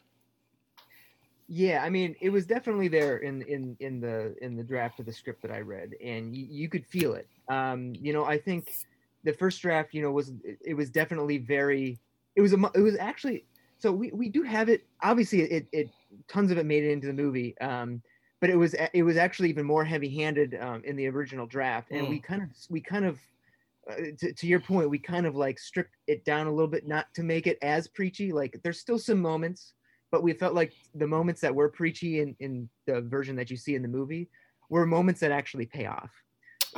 [1.47, 5.05] yeah i mean it was definitely there in in in the in the draft of
[5.05, 8.39] the script that i read and you, you could feel it um you know i
[8.39, 8.87] think
[9.25, 10.33] the first draft, you know, was
[10.65, 11.99] it was definitely very.
[12.37, 12.59] It was a.
[12.75, 13.47] It was actually.
[13.79, 14.87] So we, we do have it.
[15.03, 15.91] Obviously, it, it
[16.29, 17.59] tons of it made it into the movie.
[17.59, 18.03] Um,
[18.41, 22.07] but it was it was actually even more heavy-handed um, in the original draft, and
[22.07, 22.11] mm.
[22.11, 23.19] we kind of we kind of
[23.91, 26.87] uh, to, to, your point, we kind of like stripped it down a little bit,
[26.87, 28.33] not to make it as preachy.
[28.33, 29.73] Like there's still some moments,
[30.11, 33.57] but we felt like the moments that were preachy in in the version that you
[33.57, 34.29] see in the movie
[34.69, 36.11] were moments that actually pay off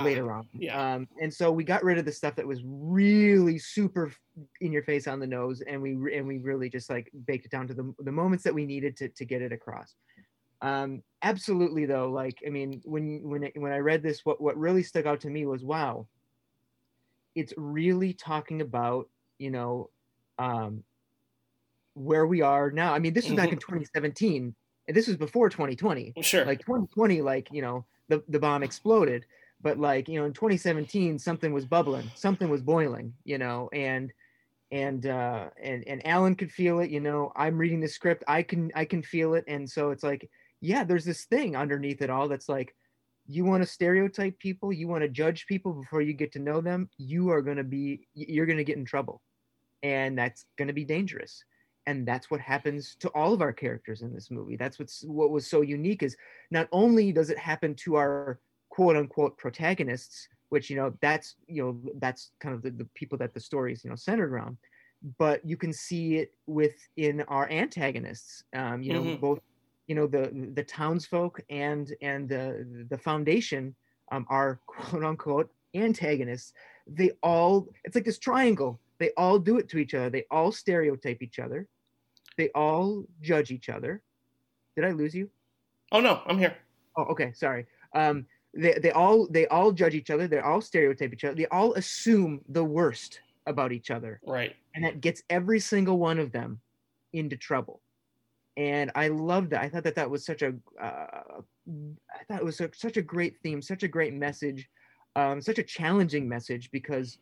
[0.05, 0.47] later on.
[0.53, 0.95] Yeah.
[0.95, 4.13] Um, and so we got rid of the stuff that was really super
[4.61, 7.51] in your face on the nose, and we and we really just like baked it
[7.51, 9.95] down to the the moments that we needed to to get it across.
[10.63, 14.57] Um, absolutely though, like I mean, when when it, when I read this, what what
[14.57, 16.07] really stuck out to me was wow.
[17.35, 19.91] It's really talking about you know
[20.39, 20.85] um,
[21.95, 22.95] where we are now.
[22.95, 23.73] I mean, this was back in mm-hmm.
[23.73, 24.55] 2017,
[24.89, 26.15] and this was before 2020.
[26.23, 26.45] Sure.
[26.45, 29.27] Like 2020, like you know, the the bomb exploded
[29.61, 34.13] but like you know in 2017 something was bubbling something was boiling you know and
[34.71, 38.43] and uh and and alan could feel it you know i'm reading the script i
[38.43, 40.29] can i can feel it and so it's like
[40.61, 42.75] yeah there's this thing underneath it all that's like
[43.29, 46.61] you want to stereotype people you want to judge people before you get to know
[46.61, 49.21] them you are going to be you're going to get in trouble
[49.83, 51.45] and that's going to be dangerous
[51.87, 55.31] and that's what happens to all of our characters in this movie that's what's what
[55.31, 56.17] was so unique is
[56.51, 58.41] not only does it happen to our
[58.77, 61.73] quote unquote protagonists which you know that's you know
[62.05, 64.57] that's kind of the, the people that the story is you know centered around.
[65.19, 69.19] But you can see it within our antagonists um, you know Mhm.
[69.21, 69.41] both
[69.87, 73.77] you know the the townsfolk and and the the foundation
[74.13, 76.53] um, are quote unquote antagonists.
[76.87, 78.81] They all it's like this triangle.
[78.99, 80.11] They all do it to each other.
[80.11, 81.69] They all stereotype each other.
[82.39, 84.03] They all judge each other.
[84.77, 85.31] Did i lose you?
[85.93, 86.59] Oh no, I'm here.
[86.97, 87.67] Oh, okay, sorry.
[87.95, 90.27] Um, they they all they all judge each other.
[90.27, 91.35] They all stereotype each other.
[91.35, 94.57] They all assume the worst about each other, Right.
[94.75, 96.61] and that gets every single one of them
[97.13, 97.81] into trouble.
[98.57, 99.63] And I loved that.
[99.63, 103.03] I thought that that was such a uh, I thought it was such, such a
[103.03, 104.69] great theme, such a great message,
[105.15, 107.19] um, such a challenging message because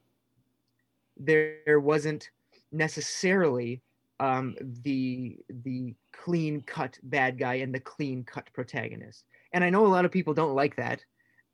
[1.16, 2.31] there, there wasn't
[2.73, 3.83] necessarily
[4.20, 9.25] um, the the clean cut bad guy and the clean cut protagonist.
[9.53, 11.05] And I know a lot of people don't like that.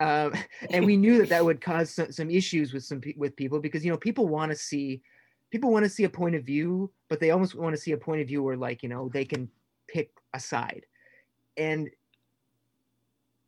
[0.00, 0.34] Um,
[0.70, 3.84] and we knew that that would cause some, some issues with some with people because
[3.84, 5.02] you know people want to see
[5.50, 7.98] people want to see a point of view, but they almost want to see a
[7.98, 9.50] point of view where like you know they can
[9.88, 10.86] pick a side.
[11.56, 11.90] And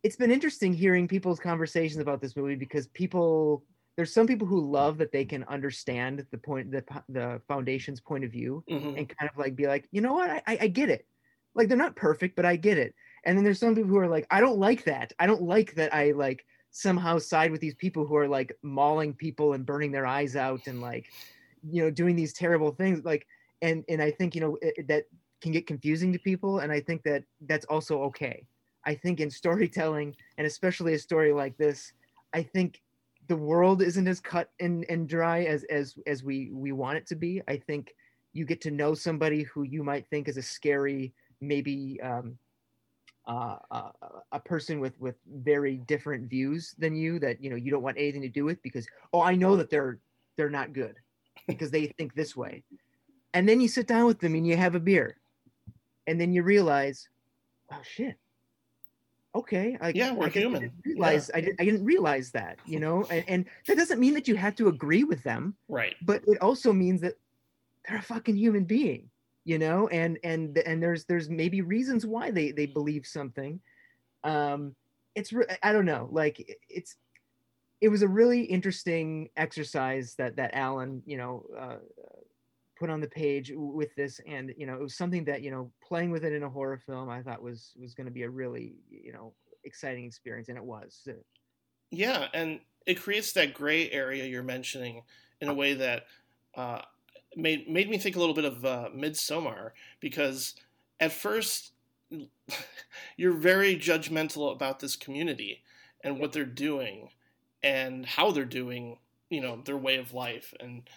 [0.03, 4.59] it's been interesting hearing people's conversations about this movie because people there's some people who
[4.71, 8.97] love that they can understand the point the the foundation's point of view Mhm.
[8.97, 11.07] and kind of like be like, you know what, I, I I get it.
[11.55, 12.95] Like they're not perfect, but I get it.
[13.25, 15.13] And then there's some people who are like, I don't like that.
[15.19, 19.13] I don't like that I like somehow side with these people who are like mauling
[19.13, 21.11] people and burning their eyes out and like,
[21.69, 23.05] you know, doing these terrible things.
[23.05, 23.27] Like,
[23.61, 25.05] and and I think you know it, that
[25.41, 28.45] can get confusing to people, and I think that that's also okay.
[28.85, 31.93] I think in storytelling, and especially a story like this,
[32.33, 32.81] I think
[33.27, 37.07] the world isn't as cut and, and dry as as as we we want it
[37.07, 37.41] to be.
[37.47, 37.93] I think
[38.33, 42.37] you get to know somebody who you might think is a scary, maybe um,
[43.25, 43.91] uh, uh,
[44.31, 47.97] a person with with very different views than you that you know you don't want
[47.97, 49.99] anything to do with because oh I know that they're
[50.35, 50.95] they're not good
[51.47, 52.63] because they think this way,
[53.33, 55.17] and then you sit down with them and you have a beer,
[56.07, 57.07] and then you realize,
[57.71, 58.15] oh shit,
[59.35, 60.61] okay, I, Yeah, we're I human.
[60.61, 64.13] didn't realize I didn't I didn't realize that you know, and, and that doesn't mean
[64.15, 65.95] that you have to agree with them Right.
[66.03, 67.13] but it also means that
[67.87, 69.09] they're a fucking human being
[69.45, 73.59] you know and and and there's there's maybe reasons why they they believe something.
[74.23, 74.75] Um
[75.15, 76.95] it's i don't know like it's
[77.81, 81.75] it was a really interesting exercise that that alan you know uh,
[82.79, 85.71] put on the page with this and you know it was something that you know
[85.83, 88.29] playing with it in a horror film i thought was was going to be a
[88.29, 91.07] really you know exciting experience and it was.
[91.91, 95.03] Yeah, and it creates that gray area you're mentioning
[95.41, 96.05] in a way that
[96.55, 96.81] uh,
[97.35, 100.55] made made me think a little bit of uh, Midsommar because
[100.99, 101.73] at first
[103.17, 105.63] you're very judgmental about this community
[106.03, 107.09] and what they're doing
[107.63, 108.97] and how they're doing,
[109.29, 110.53] you know, their way of life.
[110.59, 110.89] And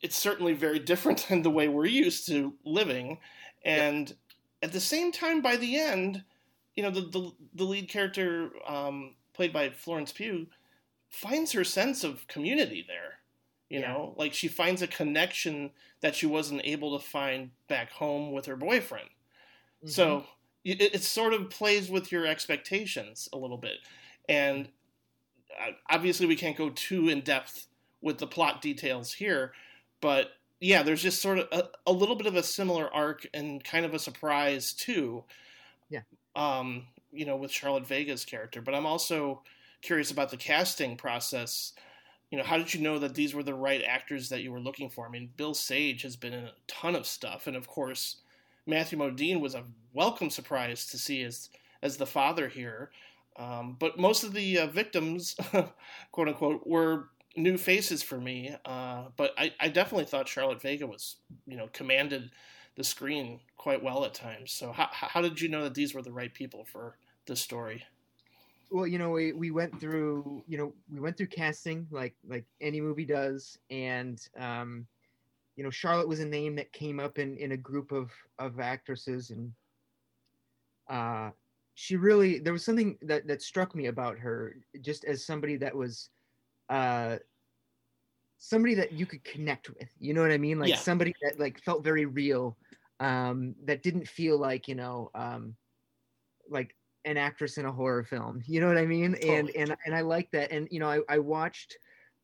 [0.00, 3.18] it's certainly very different than the way we're used to living.
[3.64, 4.14] And
[4.62, 6.24] at the same time by the end
[6.80, 10.46] you know the the, the lead character um, played by Florence Pugh
[11.08, 13.19] finds her sense of community there
[13.70, 13.92] you Yeah.
[13.92, 14.14] know?
[14.18, 15.70] Like she finds a connection
[16.02, 19.08] that she wasn't able to find back home with her boyfriend.
[19.86, 20.26] So
[20.64, 23.78] it, it sort of plays with your expectations a little bit.
[24.28, 24.68] And
[25.60, 27.66] uh, obviously we can't go too in depth
[28.02, 29.52] with the plot details here
[30.00, 33.62] but yeah there's just sort of a, a little bit of a similar arc and
[33.64, 35.24] kind of a surprise too.
[35.90, 36.00] Yeah.
[36.36, 39.42] um you know with charlotte vega's character but i'm also
[39.82, 41.72] curious about the casting process
[42.30, 44.60] you know how did you know that these were the right actors that you were
[44.60, 45.06] looking for?
[45.06, 48.16] I mean bill sage has been in a ton of stuff and of course
[48.66, 51.50] matthew modine was a welcome surprise to see as
[51.82, 52.90] as the father here.
[53.36, 55.36] Um, but most of the uh, victims
[56.12, 60.86] quote unquote were new faces for me uh, but I, I definitely thought charlotte vega
[60.86, 61.16] was
[61.46, 62.30] you know commanded
[62.76, 64.52] the screen quite well at times.
[64.52, 67.84] So how, how did you know that these were the right people for this story
[68.70, 72.46] well you know we, we went through you know we went through casting like like
[72.60, 74.86] any movie does and um
[75.56, 78.60] you know charlotte was a name that came up in in a group of of
[78.60, 79.52] actresses and
[80.88, 81.30] uh
[81.74, 85.74] she really there was something that that struck me about her just as somebody that
[85.74, 86.10] was
[86.68, 87.18] uh
[88.38, 89.94] somebody that you could connect with.
[90.00, 90.58] You know what I mean?
[90.58, 90.76] Like Yeah.
[90.76, 92.58] somebody that like felt very real,
[92.98, 95.56] um, that didn't feel like you know, um,
[96.48, 96.74] like
[97.04, 98.42] an actress in a horror film.
[98.46, 99.14] You know what I mean?
[99.14, 99.56] And Totally.
[99.56, 100.50] and and I like that.
[100.52, 101.76] And you know, I I watched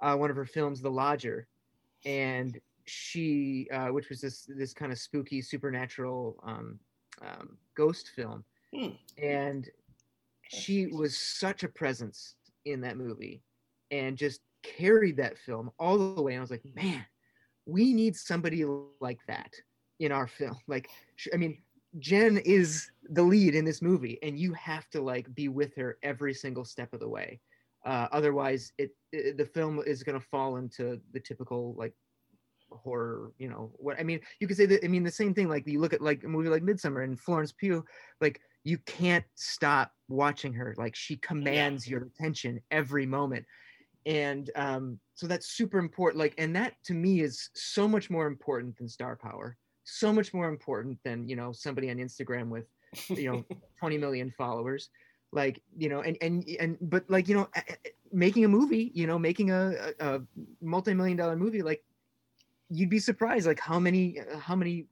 [0.03, 1.47] uh, one of her films, The Lodger,
[2.05, 6.79] and she, uh, which was this this kind of spooky supernatural um,
[7.23, 8.91] um, ghost film, Hmm.
[9.23, 9.69] and
[10.49, 13.43] she was such a presence in that movie
[13.91, 17.05] and just carried that film all the way and i was like man
[17.67, 18.65] we need somebody
[19.01, 19.53] like that
[20.01, 20.89] in our film like
[21.33, 21.59] i mean
[21.99, 25.99] jen is the lead in this movie and you have to like be with her
[26.03, 27.41] every single step of the way.
[27.85, 31.95] Uh, otherwise it, it the film is going to fall into the typical like
[32.71, 35.49] horror you know what i mean you could say that i mean the same thing
[35.49, 37.85] like you look at like a movie like Midsommar and florence pugh
[38.21, 40.75] like you can't stop watching her.
[40.77, 43.47] Like she commands your attention every moment.
[44.07, 48.27] And um so that's super important like and that to me is so much more
[48.27, 49.57] important than star power
[49.87, 52.67] so much more important than you know somebody on instagram with
[53.09, 53.45] you know
[53.81, 54.91] 20 million followers.
[55.33, 57.49] Like you know and and and but like you know
[58.13, 60.21] making a movie you know making a, a, a
[60.63, 61.83] multi-million dollar movie like
[62.71, 64.87] you'd be surprised like how many how many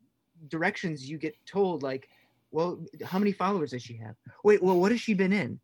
[0.48, 2.08] directions you get told like
[2.50, 4.16] well how many followers does she have?
[4.42, 5.60] Wait well what has she been in?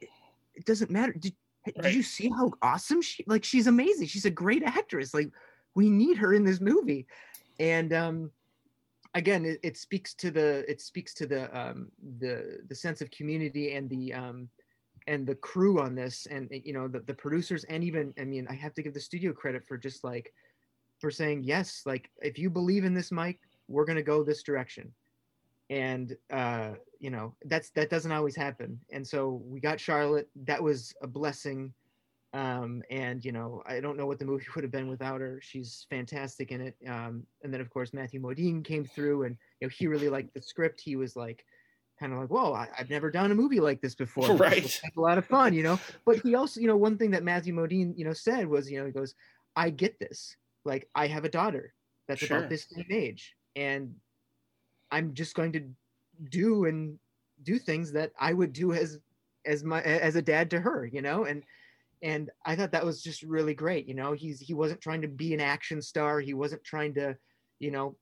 [0.00, 0.08] It,
[0.54, 1.12] it doesn't matter.
[1.12, 1.34] Did,
[1.66, 1.84] Right.
[1.84, 4.08] did you see how awesome she like she's amazing.
[4.08, 5.12] She's a great actress.
[5.14, 5.30] Like
[5.74, 7.06] we need her in this movie.
[7.58, 8.30] And um
[9.14, 11.88] again it, it speaks to the it speaks to the um
[12.18, 14.48] the the sense of community and the um
[15.06, 18.46] and the crew on this and you know the, the producers and even i mean
[18.48, 20.32] i have to give the studio credit for just like
[21.00, 23.40] for saying yes like if you believe in this mike
[23.70, 24.92] we're going to go this direction.
[25.70, 28.80] And uh you know that's that doesn't always happen.
[28.90, 30.28] And so we got charlotte.
[30.44, 31.72] That was a blessing
[32.32, 35.40] um and you know i don't know what the movie would have been without her
[35.42, 39.66] she's fantastic in it um and then of course matthew modine came through and you
[39.66, 41.44] know he really liked the script he was like
[41.98, 44.80] kind of like whoa I, i've never done a movie like this before Right.
[44.82, 47.24] like a lot of fun you know but he also you know one thing that
[47.24, 49.14] matthew modine you know said was you know he goes
[49.56, 51.74] i get this like i have a daughter
[52.06, 52.38] that's Sure.
[52.38, 53.94] about this same age and
[54.90, 55.68] i'm just going to
[56.30, 56.98] do and
[57.42, 58.98] do things that i would do as
[59.46, 61.42] as my as a dad to her you know and
[62.02, 65.08] and i thought that was just really great you know he's he wasn't trying to
[65.08, 67.16] be an action star he wasn't trying to
[67.58, 67.96] you know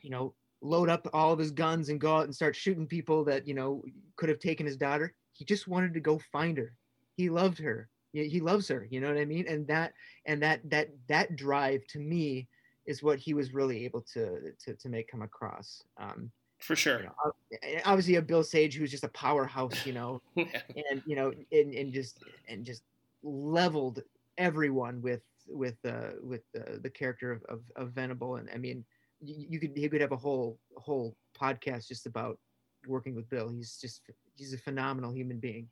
[0.00, 3.24] you know load up all of his guns and go out and start shooting people
[3.24, 3.82] that you know
[4.16, 5.12] could have taken his daughter.
[5.32, 6.74] He just wanted to go find her.
[7.16, 7.88] He loved her.
[8.12, 9.46] He loves her you know what i mean?
[9.48, 9.94] And that
[10.26, 12.46] and that that that drive to me
[12.84, 15.82] is what he was really able to to, to make come across.
[15.98, 16.98] Um For sure.
[16.98, 21.32] you know, obviously a bill sage who's just a powerhouse you know and you know
[21.52, 22.82] and, and just and just
[23.22, 24.02] leveled
[24.38, 28.84] everyone with with uh with the, the character of, of, of venable and i mean
[29.20, 32.38] you, you could you could have a whole whole podcast just about
[32.86, 34.02] working with bill he's just
[34.34, 35.68] he's a phenomenal human being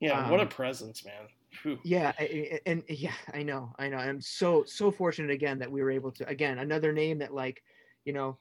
[0.00, 1.26] yeah, what a um, presence, man.
[1.50, 1.78] Phew.
[1.82, 5.82] yeah I- and yeah i know i know i'm so so fortunate again that we
[5.82, 7.62] were able to again another name that like
[8.04, 8.38] you know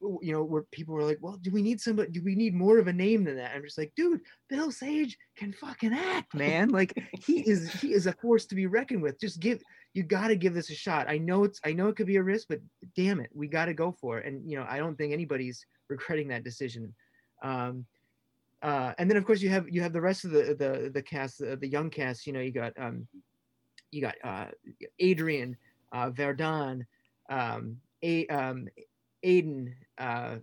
[0.00, 2.78] you know where people were like well do we need somebody do we need more
[2.78, 3.54] of a name than that?
[3.54, 6.68] I'm just like dude bill sage can fucking act man.
[6.68, 9.20] Like he is he is a force to be reckoned with.
[9.20, 9.62] Just give
[9.94, 11.08] you got to give this a shot.
[11.08, 12.60] I know it's i know it could be a risk but
[12.94, 14.26] damn it we got to go for it.
[14.26, 16.94] And you know i don't think anybody's regretting that decision.
[17.42, 17.86] Um
[18.62, 21.02] uh, and then of course you have you have the rest of the the the
[21.02, 23.06] cast the, the young cast you know you got um
[23.90, 24.46] you got uh
[24.98, 25.56] adrian
[25.92, 26.86] uh verdun
[27.30, 28.66] um a um
[29.26, 30.36] aiden uh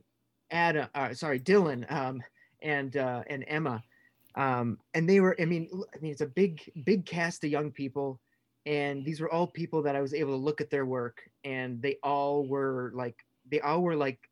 [0.52, 2.22] adam uh, sorry dylan um
[2.62, 3.82] and uh and emma.
[4.36, 7.72] Um and they were i mean I mean it's a big big cast of young
[7.72, 8.20] people
[8.66, 11.82] and these were all people that i was able to look at their work and
[11.82, 14.30] they all were like they all were like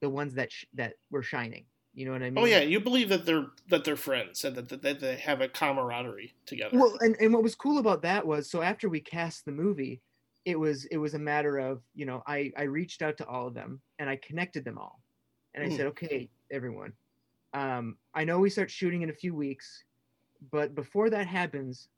[0.00, 1.64] the ones that sh- that were shining.
[1.94, 2.44] You know what i mean?
[2.44, 5.40] Oh yeah, you believe that they're that they're friends and that, that, that they have
[5.40, 6.78] a camaraderie together.
[6.78, 10.00] Well, and, and what was cool about that was so after we cast the movie,
[10.48, 13.46] it was it was a matter of you know I I reached out to all
[13.48, 14.98] of them and I connected them all,
[15.54, 15.76] and I Hmm.
[15.76, 16.94] said okay everyone,
[17.52, 19.84] um, I know we start shooting in a few weeks,
[20.50, 21.88] but before that happens,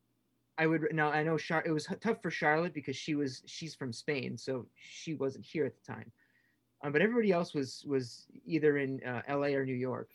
[0.59, 3.77] I would now I know Char- it was tough for Charlotte because she was she's
[3.77, 6.11] from Spain so she wasn't here at the time,
[6.83, 9.55] um, but everybody else was was either in uh, L.A.
[9.55, 10.11] or New York,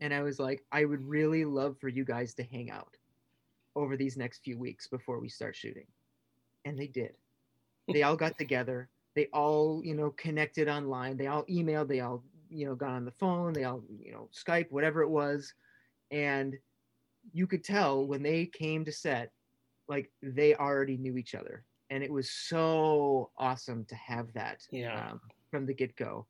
[0.00, 2.96] and I was like I would really love for you guys to hang out
[3.76, 5.86] over these next few weeks before we start shooting.
[6.64, 7.12] And they did.
[7.92, 8.88] They all got together.
[9.16, 11.16] They all, you know, connected online.
[11.16, 11.88] They all emailed.
[11.88, 13.52] They all, you know, got on the phone.
[13.52, 15.52] They all, you know, Skype, whatever it was.
[16.10, 16.56] And
[17.32, 19.32] you could tell when they came to set,
[19.88, 21.64] like they already knew each other.
[21.90, 25.10] and it was so awesome to have that Yeah.
[25.10, 26.26] um, from the get-go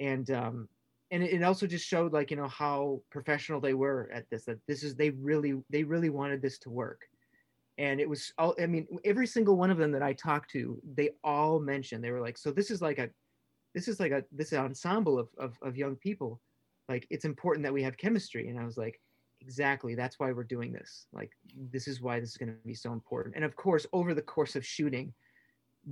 [0.00, 0.68] and um
[1.12, 4.44] and it, it also just showed like you know how professional they were at this
[4.44, 7.02] that this is they really they really wanted this to work
[7.78, 10.80] and it was all i mean every single one of them that i talked to
[10.94, 13.08] they all mentioned they were like so this is like a
[13.74, 16.40] this is like a this ensemble of, of, of young people.
[16.88, 18.48] Like it's important that we have chemistry.
[18.48, 19.00] And i was like
[19.40, 19.94] exactly.
[19.94, 21.06] That's why we're doing this.
[21.12, 21.30] Like
[21.70, 23.36] this is why this is going to be so important.
[23.36, 25.12] And of course over the course of shooting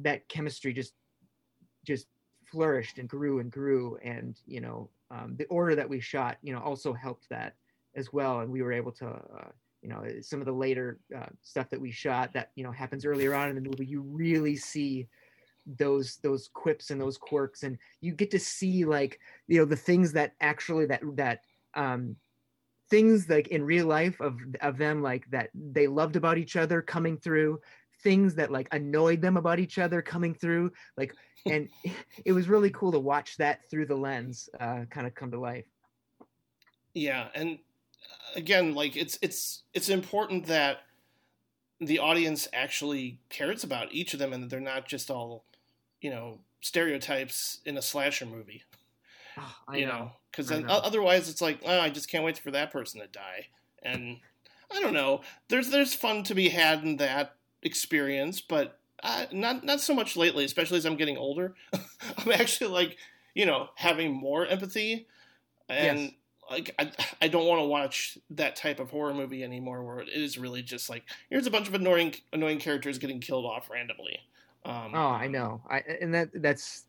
[0.03, 0.95] that chemistry just
[1.85, 2.09] just
[2.45, 3.99] flourished and grew and grew.
[4.03, 7.55] And you know um, the order that we shot you know also helped that
[7.95, 8.41] as well.
[8.41, 9.51] And we were able to uh,
[9.87, 13.07] you know some of the later uh, stuff that we shot that you know happens
[13.07, 15.07] earlier on in the movie you really see
[15.79, 19.77] those those quips and those quirks and you get to see like you know the
[19.77, 21.43] things that actually that that
[21.75, 22.17] um
[22.91, 26.83] things like in real life of of them like that they loved about each other
[26.83, 27.61] coming through
[28.03, 31.15] things that like annoyed them about each other coming through like
[31.47, 31.69] and
[32.25, 35.39] it was really cool to watch that through the lens uh kind of come to
[35.39, 35.67] life.
[36.93, 37.59] Yeah, and
[38.35, 40.79] again, like it's it's it's important that
[41.81, 45.45] the audience actually cares about each of them, and that they're not just all,
[46.01, 48.63] you know, stereotypes in a slasher movie.
[49.39, 50.75] oh, I you know, because then know.
[50.75, 53.47] otherwise it's like, oh, I just can't wait for that person to die,
[53.83, 54.19] and
[54.71, 55.23] I don't know.
[55.49, 60.17] There's there's fun to be had in that experience, but uh, not not so much
[60.17, 61.55] lately, especially as I'm getting older.
[62.19, 62.97] I'm actually like,
[63.35, 65.07] you know, having more empathy,
[65.69, 66.11] and Yes.
[66.51, 66.93] Like I,
[67.23, 70.63] I don't want to watch that type of horror movie anymore, where it is really
[70.63, 74.19] just like here's a bunch of annoying annoying characters getting killed off randomly.
[74.65, 75.63] Um, Oh, I know.
[75.71, 76.87] I and that that's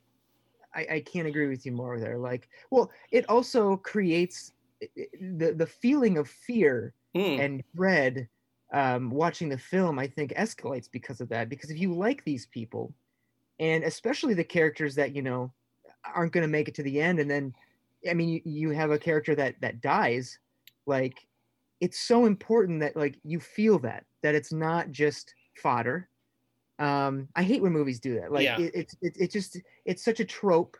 [0.75, 2.17] I, I can't agree with you more there.
[2.17, 8.27] Like, well, it also creates the the feeling of fear mm, and dread
[8.73, 9.97] um, watching the film.
[9.97, 11.49] I think escalates because of that.
[11.49, 12.93] Because if you like these people,
[13.59, 15.51] and especially the characters that you know
[16.15, 17.53] aren't going to make it to the end, and then
[18.09, 20.37] I mean, you, you have a character that that dies,
[20.85, 21.17] like
[21.79, 26.09] it's so important that like you feel that that it's not just fodder.
[26.79, 28.31] Um i hate when movies do that.
[28.31, 28.59] Like Yeah.
[28.59, 30.77] it, it's it, it just it's such a trope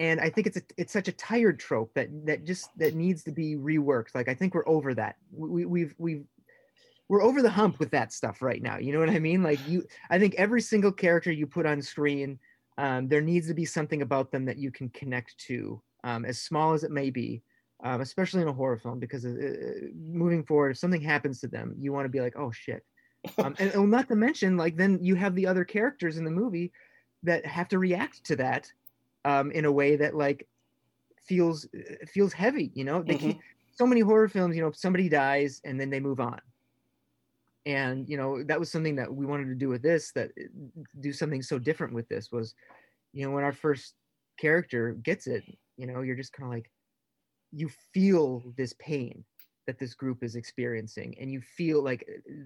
[0.00, 3.24] and i think it's a it's such a tired trope that that just that needs
[3.24, 4.14] to be reworked.
[4.14, 5.16] Like i think we're over that.
[5.32, 6.24] We, we've we've
[7.08, 8.78] we're over the hump with that stuff right now.
[8.78, 9.42] You know what i mean?
[9.42, 12.38] Like you i think every single character you put on screen
[12.78, 16.40] um, there needs to be something about them that you can connect to um, as
[16.40, 17.42] small as it may be
[17.84, 19.30] um, especially in a horror film because uh,
[19.94, 22.82] moving forward if something happens to them you want to be like oh shit.
[23.44, 26.30] Um, and, and not to mention like then you have the other characters in the
[26.42, 26.72] movie
[27.22, 28.72] that have to react to that
[29.24, 30.48] um, in a way that like
[31.28, 33.02] feels uh, feels heavy you know?
[33.02, 33.20] They Mhm.
[33.20, 33.38] keep
[33.70, 36.40] so many horror films you know somebody dies and then they move on.
[37.66, 40.30] And you know that was something that we wanted to do with this that
[41.00, 42.54] do something so different with this was
[43.12, 43.94] you know when our first
[44.36, 45.44] character gets it
[45.78, 46.70] you know you're just kind of like
[47.52, 49.24] you feel this pain
[49.66, 52.44] that this group is experiencing and you feel like uh,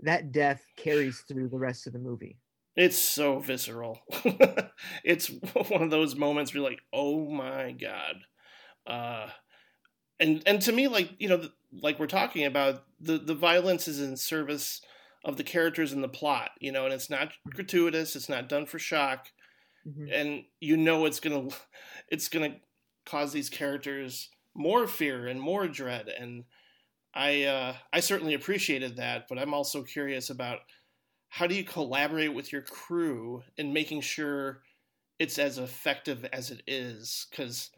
[0.00, 2.38] that death carries through the rest of the movie
[2.76, 4.00] It's so visceral.
[5.04, 5.28] it's
[5.68, 8.16] one of those moments where you're like, oh my god.
[8.86, 9.28] Uh,
[10.20, 14.00] and and to me, like you know, like we're talking about, the the violence is
[14.00, 14.80] in service
[15.24, 18.16] of the characters and the plot, you know, and it's not gratuitous.
[18.16, 19.28] It's not done for shock,
[19.84, 20.12] Mhm.
[20.12, 21.48] and you know it's gonna
[22.08, 22.60] it's gonna
[23.06, 26.08] cause these characters more fear and more dread.
[26.08, 26.44] And
[27.14, 30.60] I uh, I certainly appreciated that, but I'm also curious about
[31.28, 34.62] how do you collaborate with your crew in making sure
[35.18, 37.70] it's as effective as it is because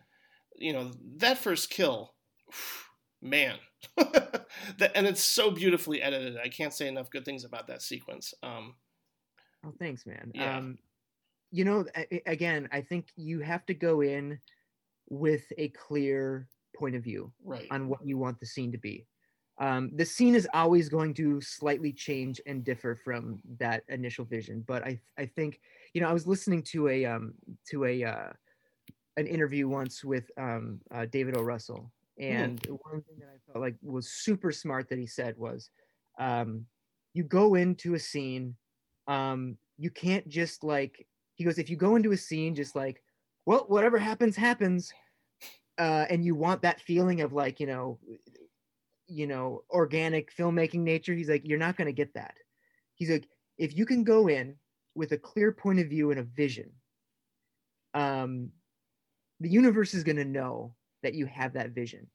[0.57, 2.15] you know that first kill
[3.23, 3.59] man
[3.97, 8.35] that, and it's so beautifully edited i can't say enough good things about that sequence
[8.43, 8.77] um,
[9.63, 10.33] Oh, thanks, man.
[10.33, 10.59] Yeah.
[10.59, 10.79] Um,
[11.55, 11.85] you know,
[12.27, 14.41] again, I think you have to go in
[15.09, 19.07] with a clear point of view right on what you want the scene to be.
[19.61, 24.65] Um, the scene is always going to slightly change and differ from that initial vision,
[24.67, 25.61] but I I think
[25.93, 27.35] you know I was listening to a um,
[27.71, 28.33] to a uh,
[29.17, 31.43] an interview once with um, uh, David O.
[31.45, 35.71] Russell, and one thing that I felt like was super smart that he said was,
[36.19, 36.67] um,
[37.13, 38.57] you go into a scene,
[39.07, 43.03] um, you can't just like he goes if you go into a scene just like,
[43.47, 44.93] well whatever happens happens,
[45.79, 47.99] uh, and you want that feeling of like you know
[49.07, 52.35] you know organic filmmaking nature he's like you're not going to get that.
[52.95, 53.29] He's like
[53.59, 54.57] if you can go in
[54.95, 56.71] with a clear point of view and a vision
[57.95, 58.51] um
[59.41, 62.07] the universe is going to know that you have that vision.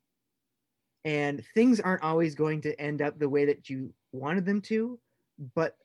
[1.05, 4.99] And things aren't always going to end up the way that you wanted them to
[5.55, 5.77] but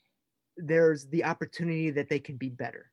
[0.56, 2.90] there's the opportunity that they can be better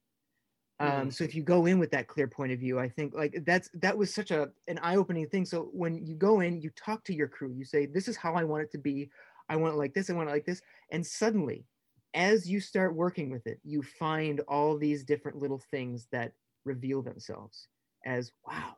[0.81, 1.13] um, Mhm.
[1.13, 3.69] so if you go in with that clear point of view i think like that's
[3.73, 5.45] that was such a an eye-opening thing.
[5.45, 7.53] So when you go in you talk to your crew.
[7.53, 9.09] You say this is how i want it to be.
[9.49, 10.09] I want it like this.
[10.09, 10.61] I want it like this.
[10.91, 11.65] And suddenly
[12.13, 16.33] as you start working with it you find all these different little things that
[16.65, 17.67] reveal themselves
[18.05, 18.75] as wow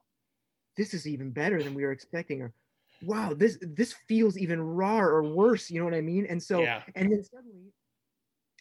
[0.77, 2.53] this is even better than we were expecting or
[3.01, 6.25] wow this this feels even raw or worse you know what i mean?
[6.27, 6.83] And so yeah.
[6.95, 7.73] and then suddenly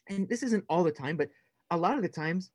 [0.09, 1.29] and this isn't all the time but
[1.71, 2.51] a lot of the times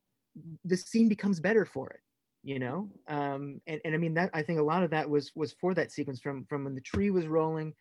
[0.65, 2.01] the scene becomes better for it
[2.43, 5.31] you know um and, and i mean that i think a lot of that was
[5.35, 7.73] was for that sequence from from when the tree was rolling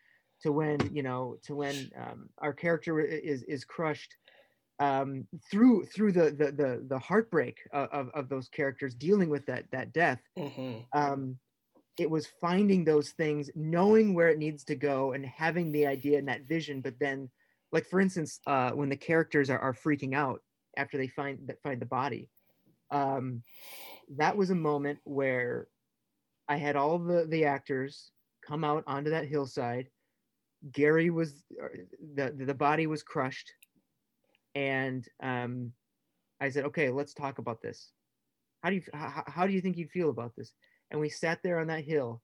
[0.42, 4.16] to when you know to when um, our character is is crushed
[4.78, 9.44] um through through the the the, the heartbreak of, of of those characters dealing with
[9.46, 11.38] that that death hmm um,
[11.98, 16.18] it was finding those things, knowing where it needs to go, and having the idea
[16.18, 16.80] and that vision.
[16.80, 17.30] But then,
[17.72, 20.42] like for instance, uh, when the characters are, are freaking out
[20.76, 22.28] after they find that find the body,
[22.90, 23.42] um,
[24.16, 25.68] that was a moment where
[26.48, 28.10] I had all the the actors
[28.46, 29.88] come out onto that hillside.
[30.72, 31.68] Gary was uh,
[32.14, 33.52] the the body was crushed,
[34.54, 35.72] and um,
[36.40, 37.90] I said, "Okay, let's talk about this.
[38.62, 40.52] How do you how, how do you think you'd feel about this?"
[40.90, 42.22] And we sat there on that hill,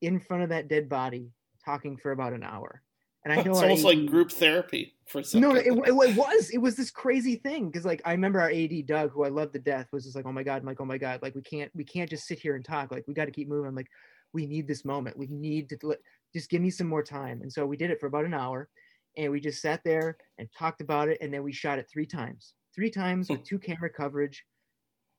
[0.00, 1.30] in front of that dead body,
[1.64, 2.82] talking for about an hour.
[3.24, 6.16] And I know it's almost AD like group therapy for some no, it, it, it
[6.16, 9.28] was it was this crazy thing because like I remember our AD Doug, who I
[9.28, 11.42] love to death, was just like, "Oh my god, Mike, oh my god, like we
[11.42, 12.90] can't we can't just sit here and talk.
[12.90, 13.90] Like we got to keep moving." I'm like,
[14.32, 15.18] "We need this moment.
[15.18, 15.98] We need to let,
[16.34, 18.68] just give me some more time." And so we did it for about an hour,
[19.16, 22.06] and we just sat there and talked about it, and then we shot it three
[22.06, 23.34] times, three times hmm.
[23.34, 24.44] with two camera coverage,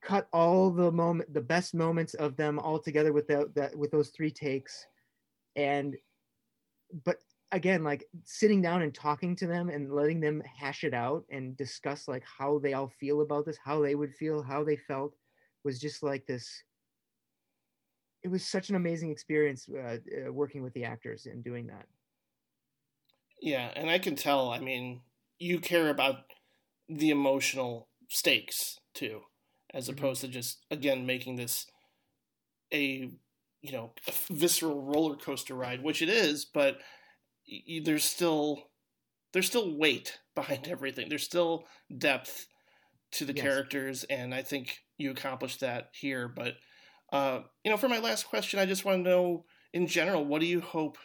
[0.02, 3.92] cut all the moment, the best moments of them all together with the, that with
[3.92, 4.86] those three takes,
[5.56, 5.96] and
[7.06, 7.18] but
[7.54, 11.58] again like sitting down and talking to them and letting them hash it out and
[11.58, 15.16] discuss like how they all feel about this how they would feel how they felt
[15.64, 16.64] was just like this
[18.24, 19.98] it was such an amazing experience uh,
[20.28, 21.88] uh, working with the actors and doing that
[23.42, 24.52] Yeah, and I can tell.
[24.52, 25.02] I mean,
[25.40, 26.32] you care about
[26.88, 29.24] the emotional stakes too,
[29.74, 29.90] as Mhm.
[29.90, 31.68] opposed to just again making this
[32.74, 33.10] a
[33.62, 36.46] you know a visceral roller coaster ride, which it is.
[36.46, 36.82] But
[37.48, 38.70] y- there's still
[39.34, 41.10] there's still weight behind everything.
[41.10, 41.66] There's still
[41.98, 42.48] depth
[43.14, 43.44] to the Yes.
[43.44, 46.28] characters, and I think you accomplished that here.
[46.28, 46.56] But
[47.12, 50.42] uh, you know, for my last question, I just want to know in general, what
[50.42, 50.98] do you hope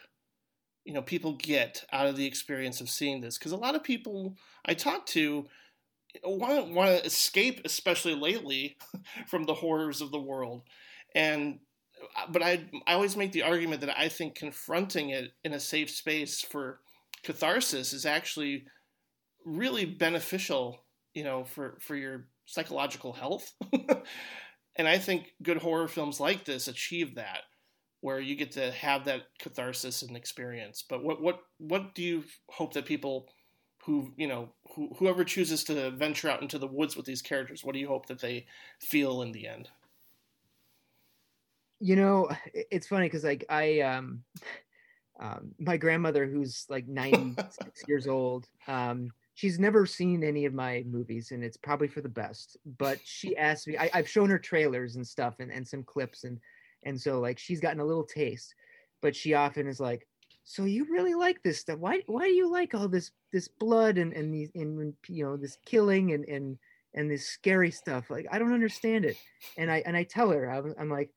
[0.84, 3.38] you know people get out of the experience of seeing this?
[3.38, 5.46] Because a lot of people I talk to
[6.24, 8.76] want want to escape, especially lately,
[9.26, 10.62] from the horrors of the world,
[11.14, 11.60] and
[12.30, 15.90] but I I always make the argument that I think confronting it in a safe
[15.90, 16.80] space for
[17.22, 18.64] catharsis is actually
[19.44, 20.84] really beneficial,
[21.14, 23.52] you know, for for your psychological health.
[24.76, 27.42] and I think good horror films like this achieve that
[28.00, 30.84] where you get to have that catharsis and experience.
[30.88, 33.28] But what what what do you hope that people
[33.84, 37.64] who, you know, who, whoever chooses to venture out into the woods with these characters,
[37.64, 38.46] what do you hope that they
[38.80, 39.70] feel in the end?
[41.80, 44.22] You know it's funny because like i um
[45.20, 50.84] um, my grandmother, who's like 96 years old, um, she's never seen any of my
[50.86, 52.56] movies, and it's probably for the best.
[52.78, 56.24] But she asked me, I, I've shown her trailers and stuff, and, and some clips,
[56.24, 56.38] and
[56.84, 58.54] and so like she's gotten a little taste.
[59.02, 60.06] But she often is like,
[60.44, 61.78] "So you really like this stuff?
[61.78, 65.36] Why why do you like all this this blood and and these and you know
[65.36, 66.58] this killing and and
[66.94, 68.08] and this scary stuff?
[68.08, 69.16] Like I don't understand it."
[69.56, 71.10] And I and I tell her, I'm, I'm like,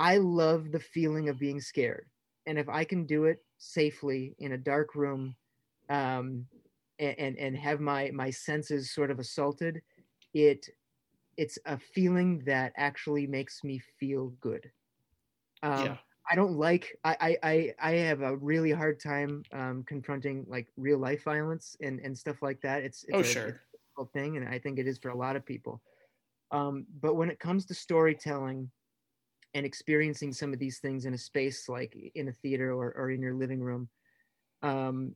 [0.00, 2.10] I love the feeling of being scared
[2.46, 5.36] and if I can do it safely in a dark room,
[5.90, 6.48] um,
[7.00, 9.82] and, and and have my my senses sort of assaulted,
[10.34, 10.68] it
[11.36, 14.72] it's a feeling that actually makes me feel good.
[15.62, 15.98] Um, yeah.
[16.30, 20.68] I don't like I, I I I have a really hard time um, confronting like
[20.76, 22.82] real life violence and and stuff like that.
[22.84, 23.48] It's, it's Oh a, sure.
[23.48, 25.82] it's a difficult thing, and I think it is for a lot of people.
[26.52, 28.70] Um, but when it comes to storytelling
[29.54, 33.10] and experiencing some of these things in a space like in a theater or, or
[33.10, 33.88] in your living room,
[34.62, 35.14] um,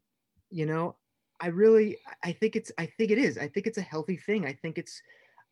[0.50, 0.96] you know,
[1.40, 4.46] I really I think it's I think it is I think it's a healthy thing.
[4.46, 5.00] I think it's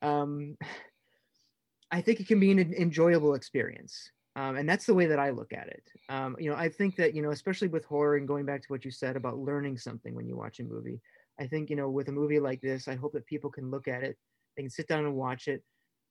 [0.00, 0.56] um,
[1.90, 4.10] I think it can be an enjoyable experience.
[4.34, 5.82] Um, and that's the way that I look at it.
[6.08, 8.68] Um, you know, I think that you know, especially with horror and going back to
[8.68, 11.00] what you said about learning something when you watch a movie.
[11.38, 13.88] I think you know, with a movie like this, I hope that people can look
[13.88, 14.16] at it,
[14.56, 15.62] they can sit down and watch it.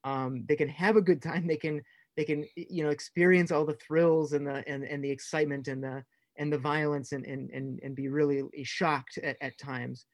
[0.03, 1.47] Um, they can have a good time.
[1.47, 1.81] They can
[2.21, 5.83] they can you know experience all the thrills and the and, and the excitement and
[5.83, 6.03] the
[6.37, 10.05] and the violence and and and, and be really shocked at, at times.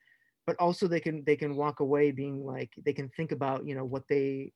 [0.45, 3.75] but also they can they can walk away being like they can think about you
[3.75, 4.53] know what they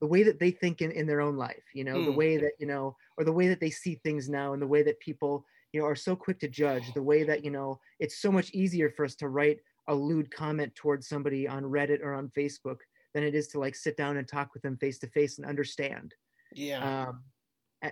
[0.00, 2.06] the way that they think in, in their own life you know mm.
[2.06, 2.18] the hmm.
[2.18, 4.82] way that you know or the way that they see things now and the way
[4.82, 8.20] that people you know are so quick to judge the way that you know it's
[8.20, 12.14] so much easier for us to write a lewd comment towards somebody on reddit or
[12.14, 12.78] on facebook
[13.14, 15.46] than it is to like sit down and talk with them face to face and
[15.46, 16.14] understand
[16.52, 17.08] yeah.
[17.08, 17.22] Um,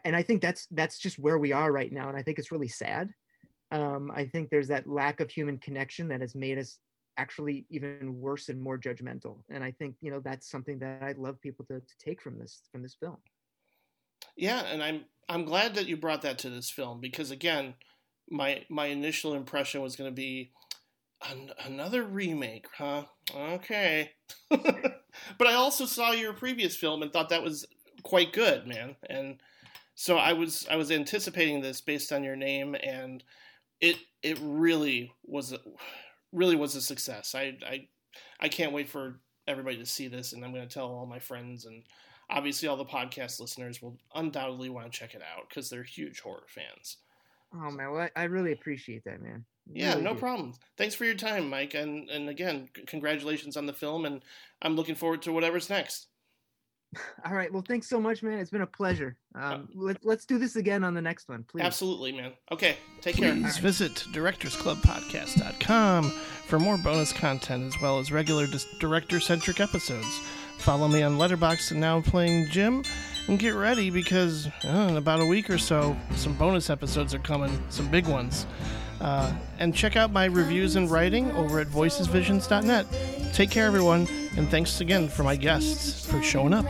[0.04, 2.52] and i think that's that's just where we are right now and i think it's
[2.52, 3.10] really sad.
[3.72, 6.78] Um, i think there's that lack of human connection that has made us
[7.18, 11.18] actually even worse and more judgmental and i think you know that's something that i'd
[11.18, 13.16] love people to, to take from this from this film.
[14.36, 17.74] Yeah and i'm i'm glad that you brought that to this film because again
[18.30, 20.52] my my initial impression was going to be
[21.30, 23.04] an, another remake huh?
[23.34, 24.12] Okay.
[25.38, 27.64] But i also saw your previous film and thought that was
[28.06, 29.36] quite good man and
[29.94, 33.24] so i was i was anticipating this based on your name and
[33.80, 35.54] it it really was
[36.32, 37.34] really was a success.
[37.34, 37.88] I I
[38.40, 41.18] I can't wait for everybody to see this, and I'm going to tell all my
[41.18, 41.82] friends and
[42.28, 46.20] obviously all the podcast listeners will undoubtedly want to check it out because they're huge
[46.20, 46.98] horror fans.
[47.54, 49.44] Oh man, well, I really appreciate that, man.
[49.72, 50.18] yeah, no do.
[50.20, 50.54] problem.
[50.76, 54.22] Thanks for your time, Mike, and and again, congratulations on the film, and
[54.62, 56.08] I'm looking forward to whatever's next.
[57.24, 57.52] All right.
[57.52, 58.38] Well, thanks so much, man.
[58.38, 59.16] It's been a pleasure.
[59.34, 61.62] Um, uh, let, let's do this again on the next one, please.
[61.62, 62.32] Absolutely, man.
[62.50, 62.76] Okay.
[63.00, 63.34] Take please care.
[63.34, 66.10] Please visit directorsclubpodcast.com
[66.46, 68.46] for more bonus content as well as regular
[68.80, 70.20] director centric episodes.
[70.58, 72.82] Follow me on Letterboxd and now playing Jim.
[73.28, 77.18] And get ready because uh, in about a week or so, some bonus episodes are
[77.18, 78.46] coming, some big ones.
[79.00, 82.86] Uh, and check out my reviews and writing over at voicesvisions.net.
[83.34, 84.06] Take care, everyone,
[84.36, 86.66] and thanks again for my guests for showing up.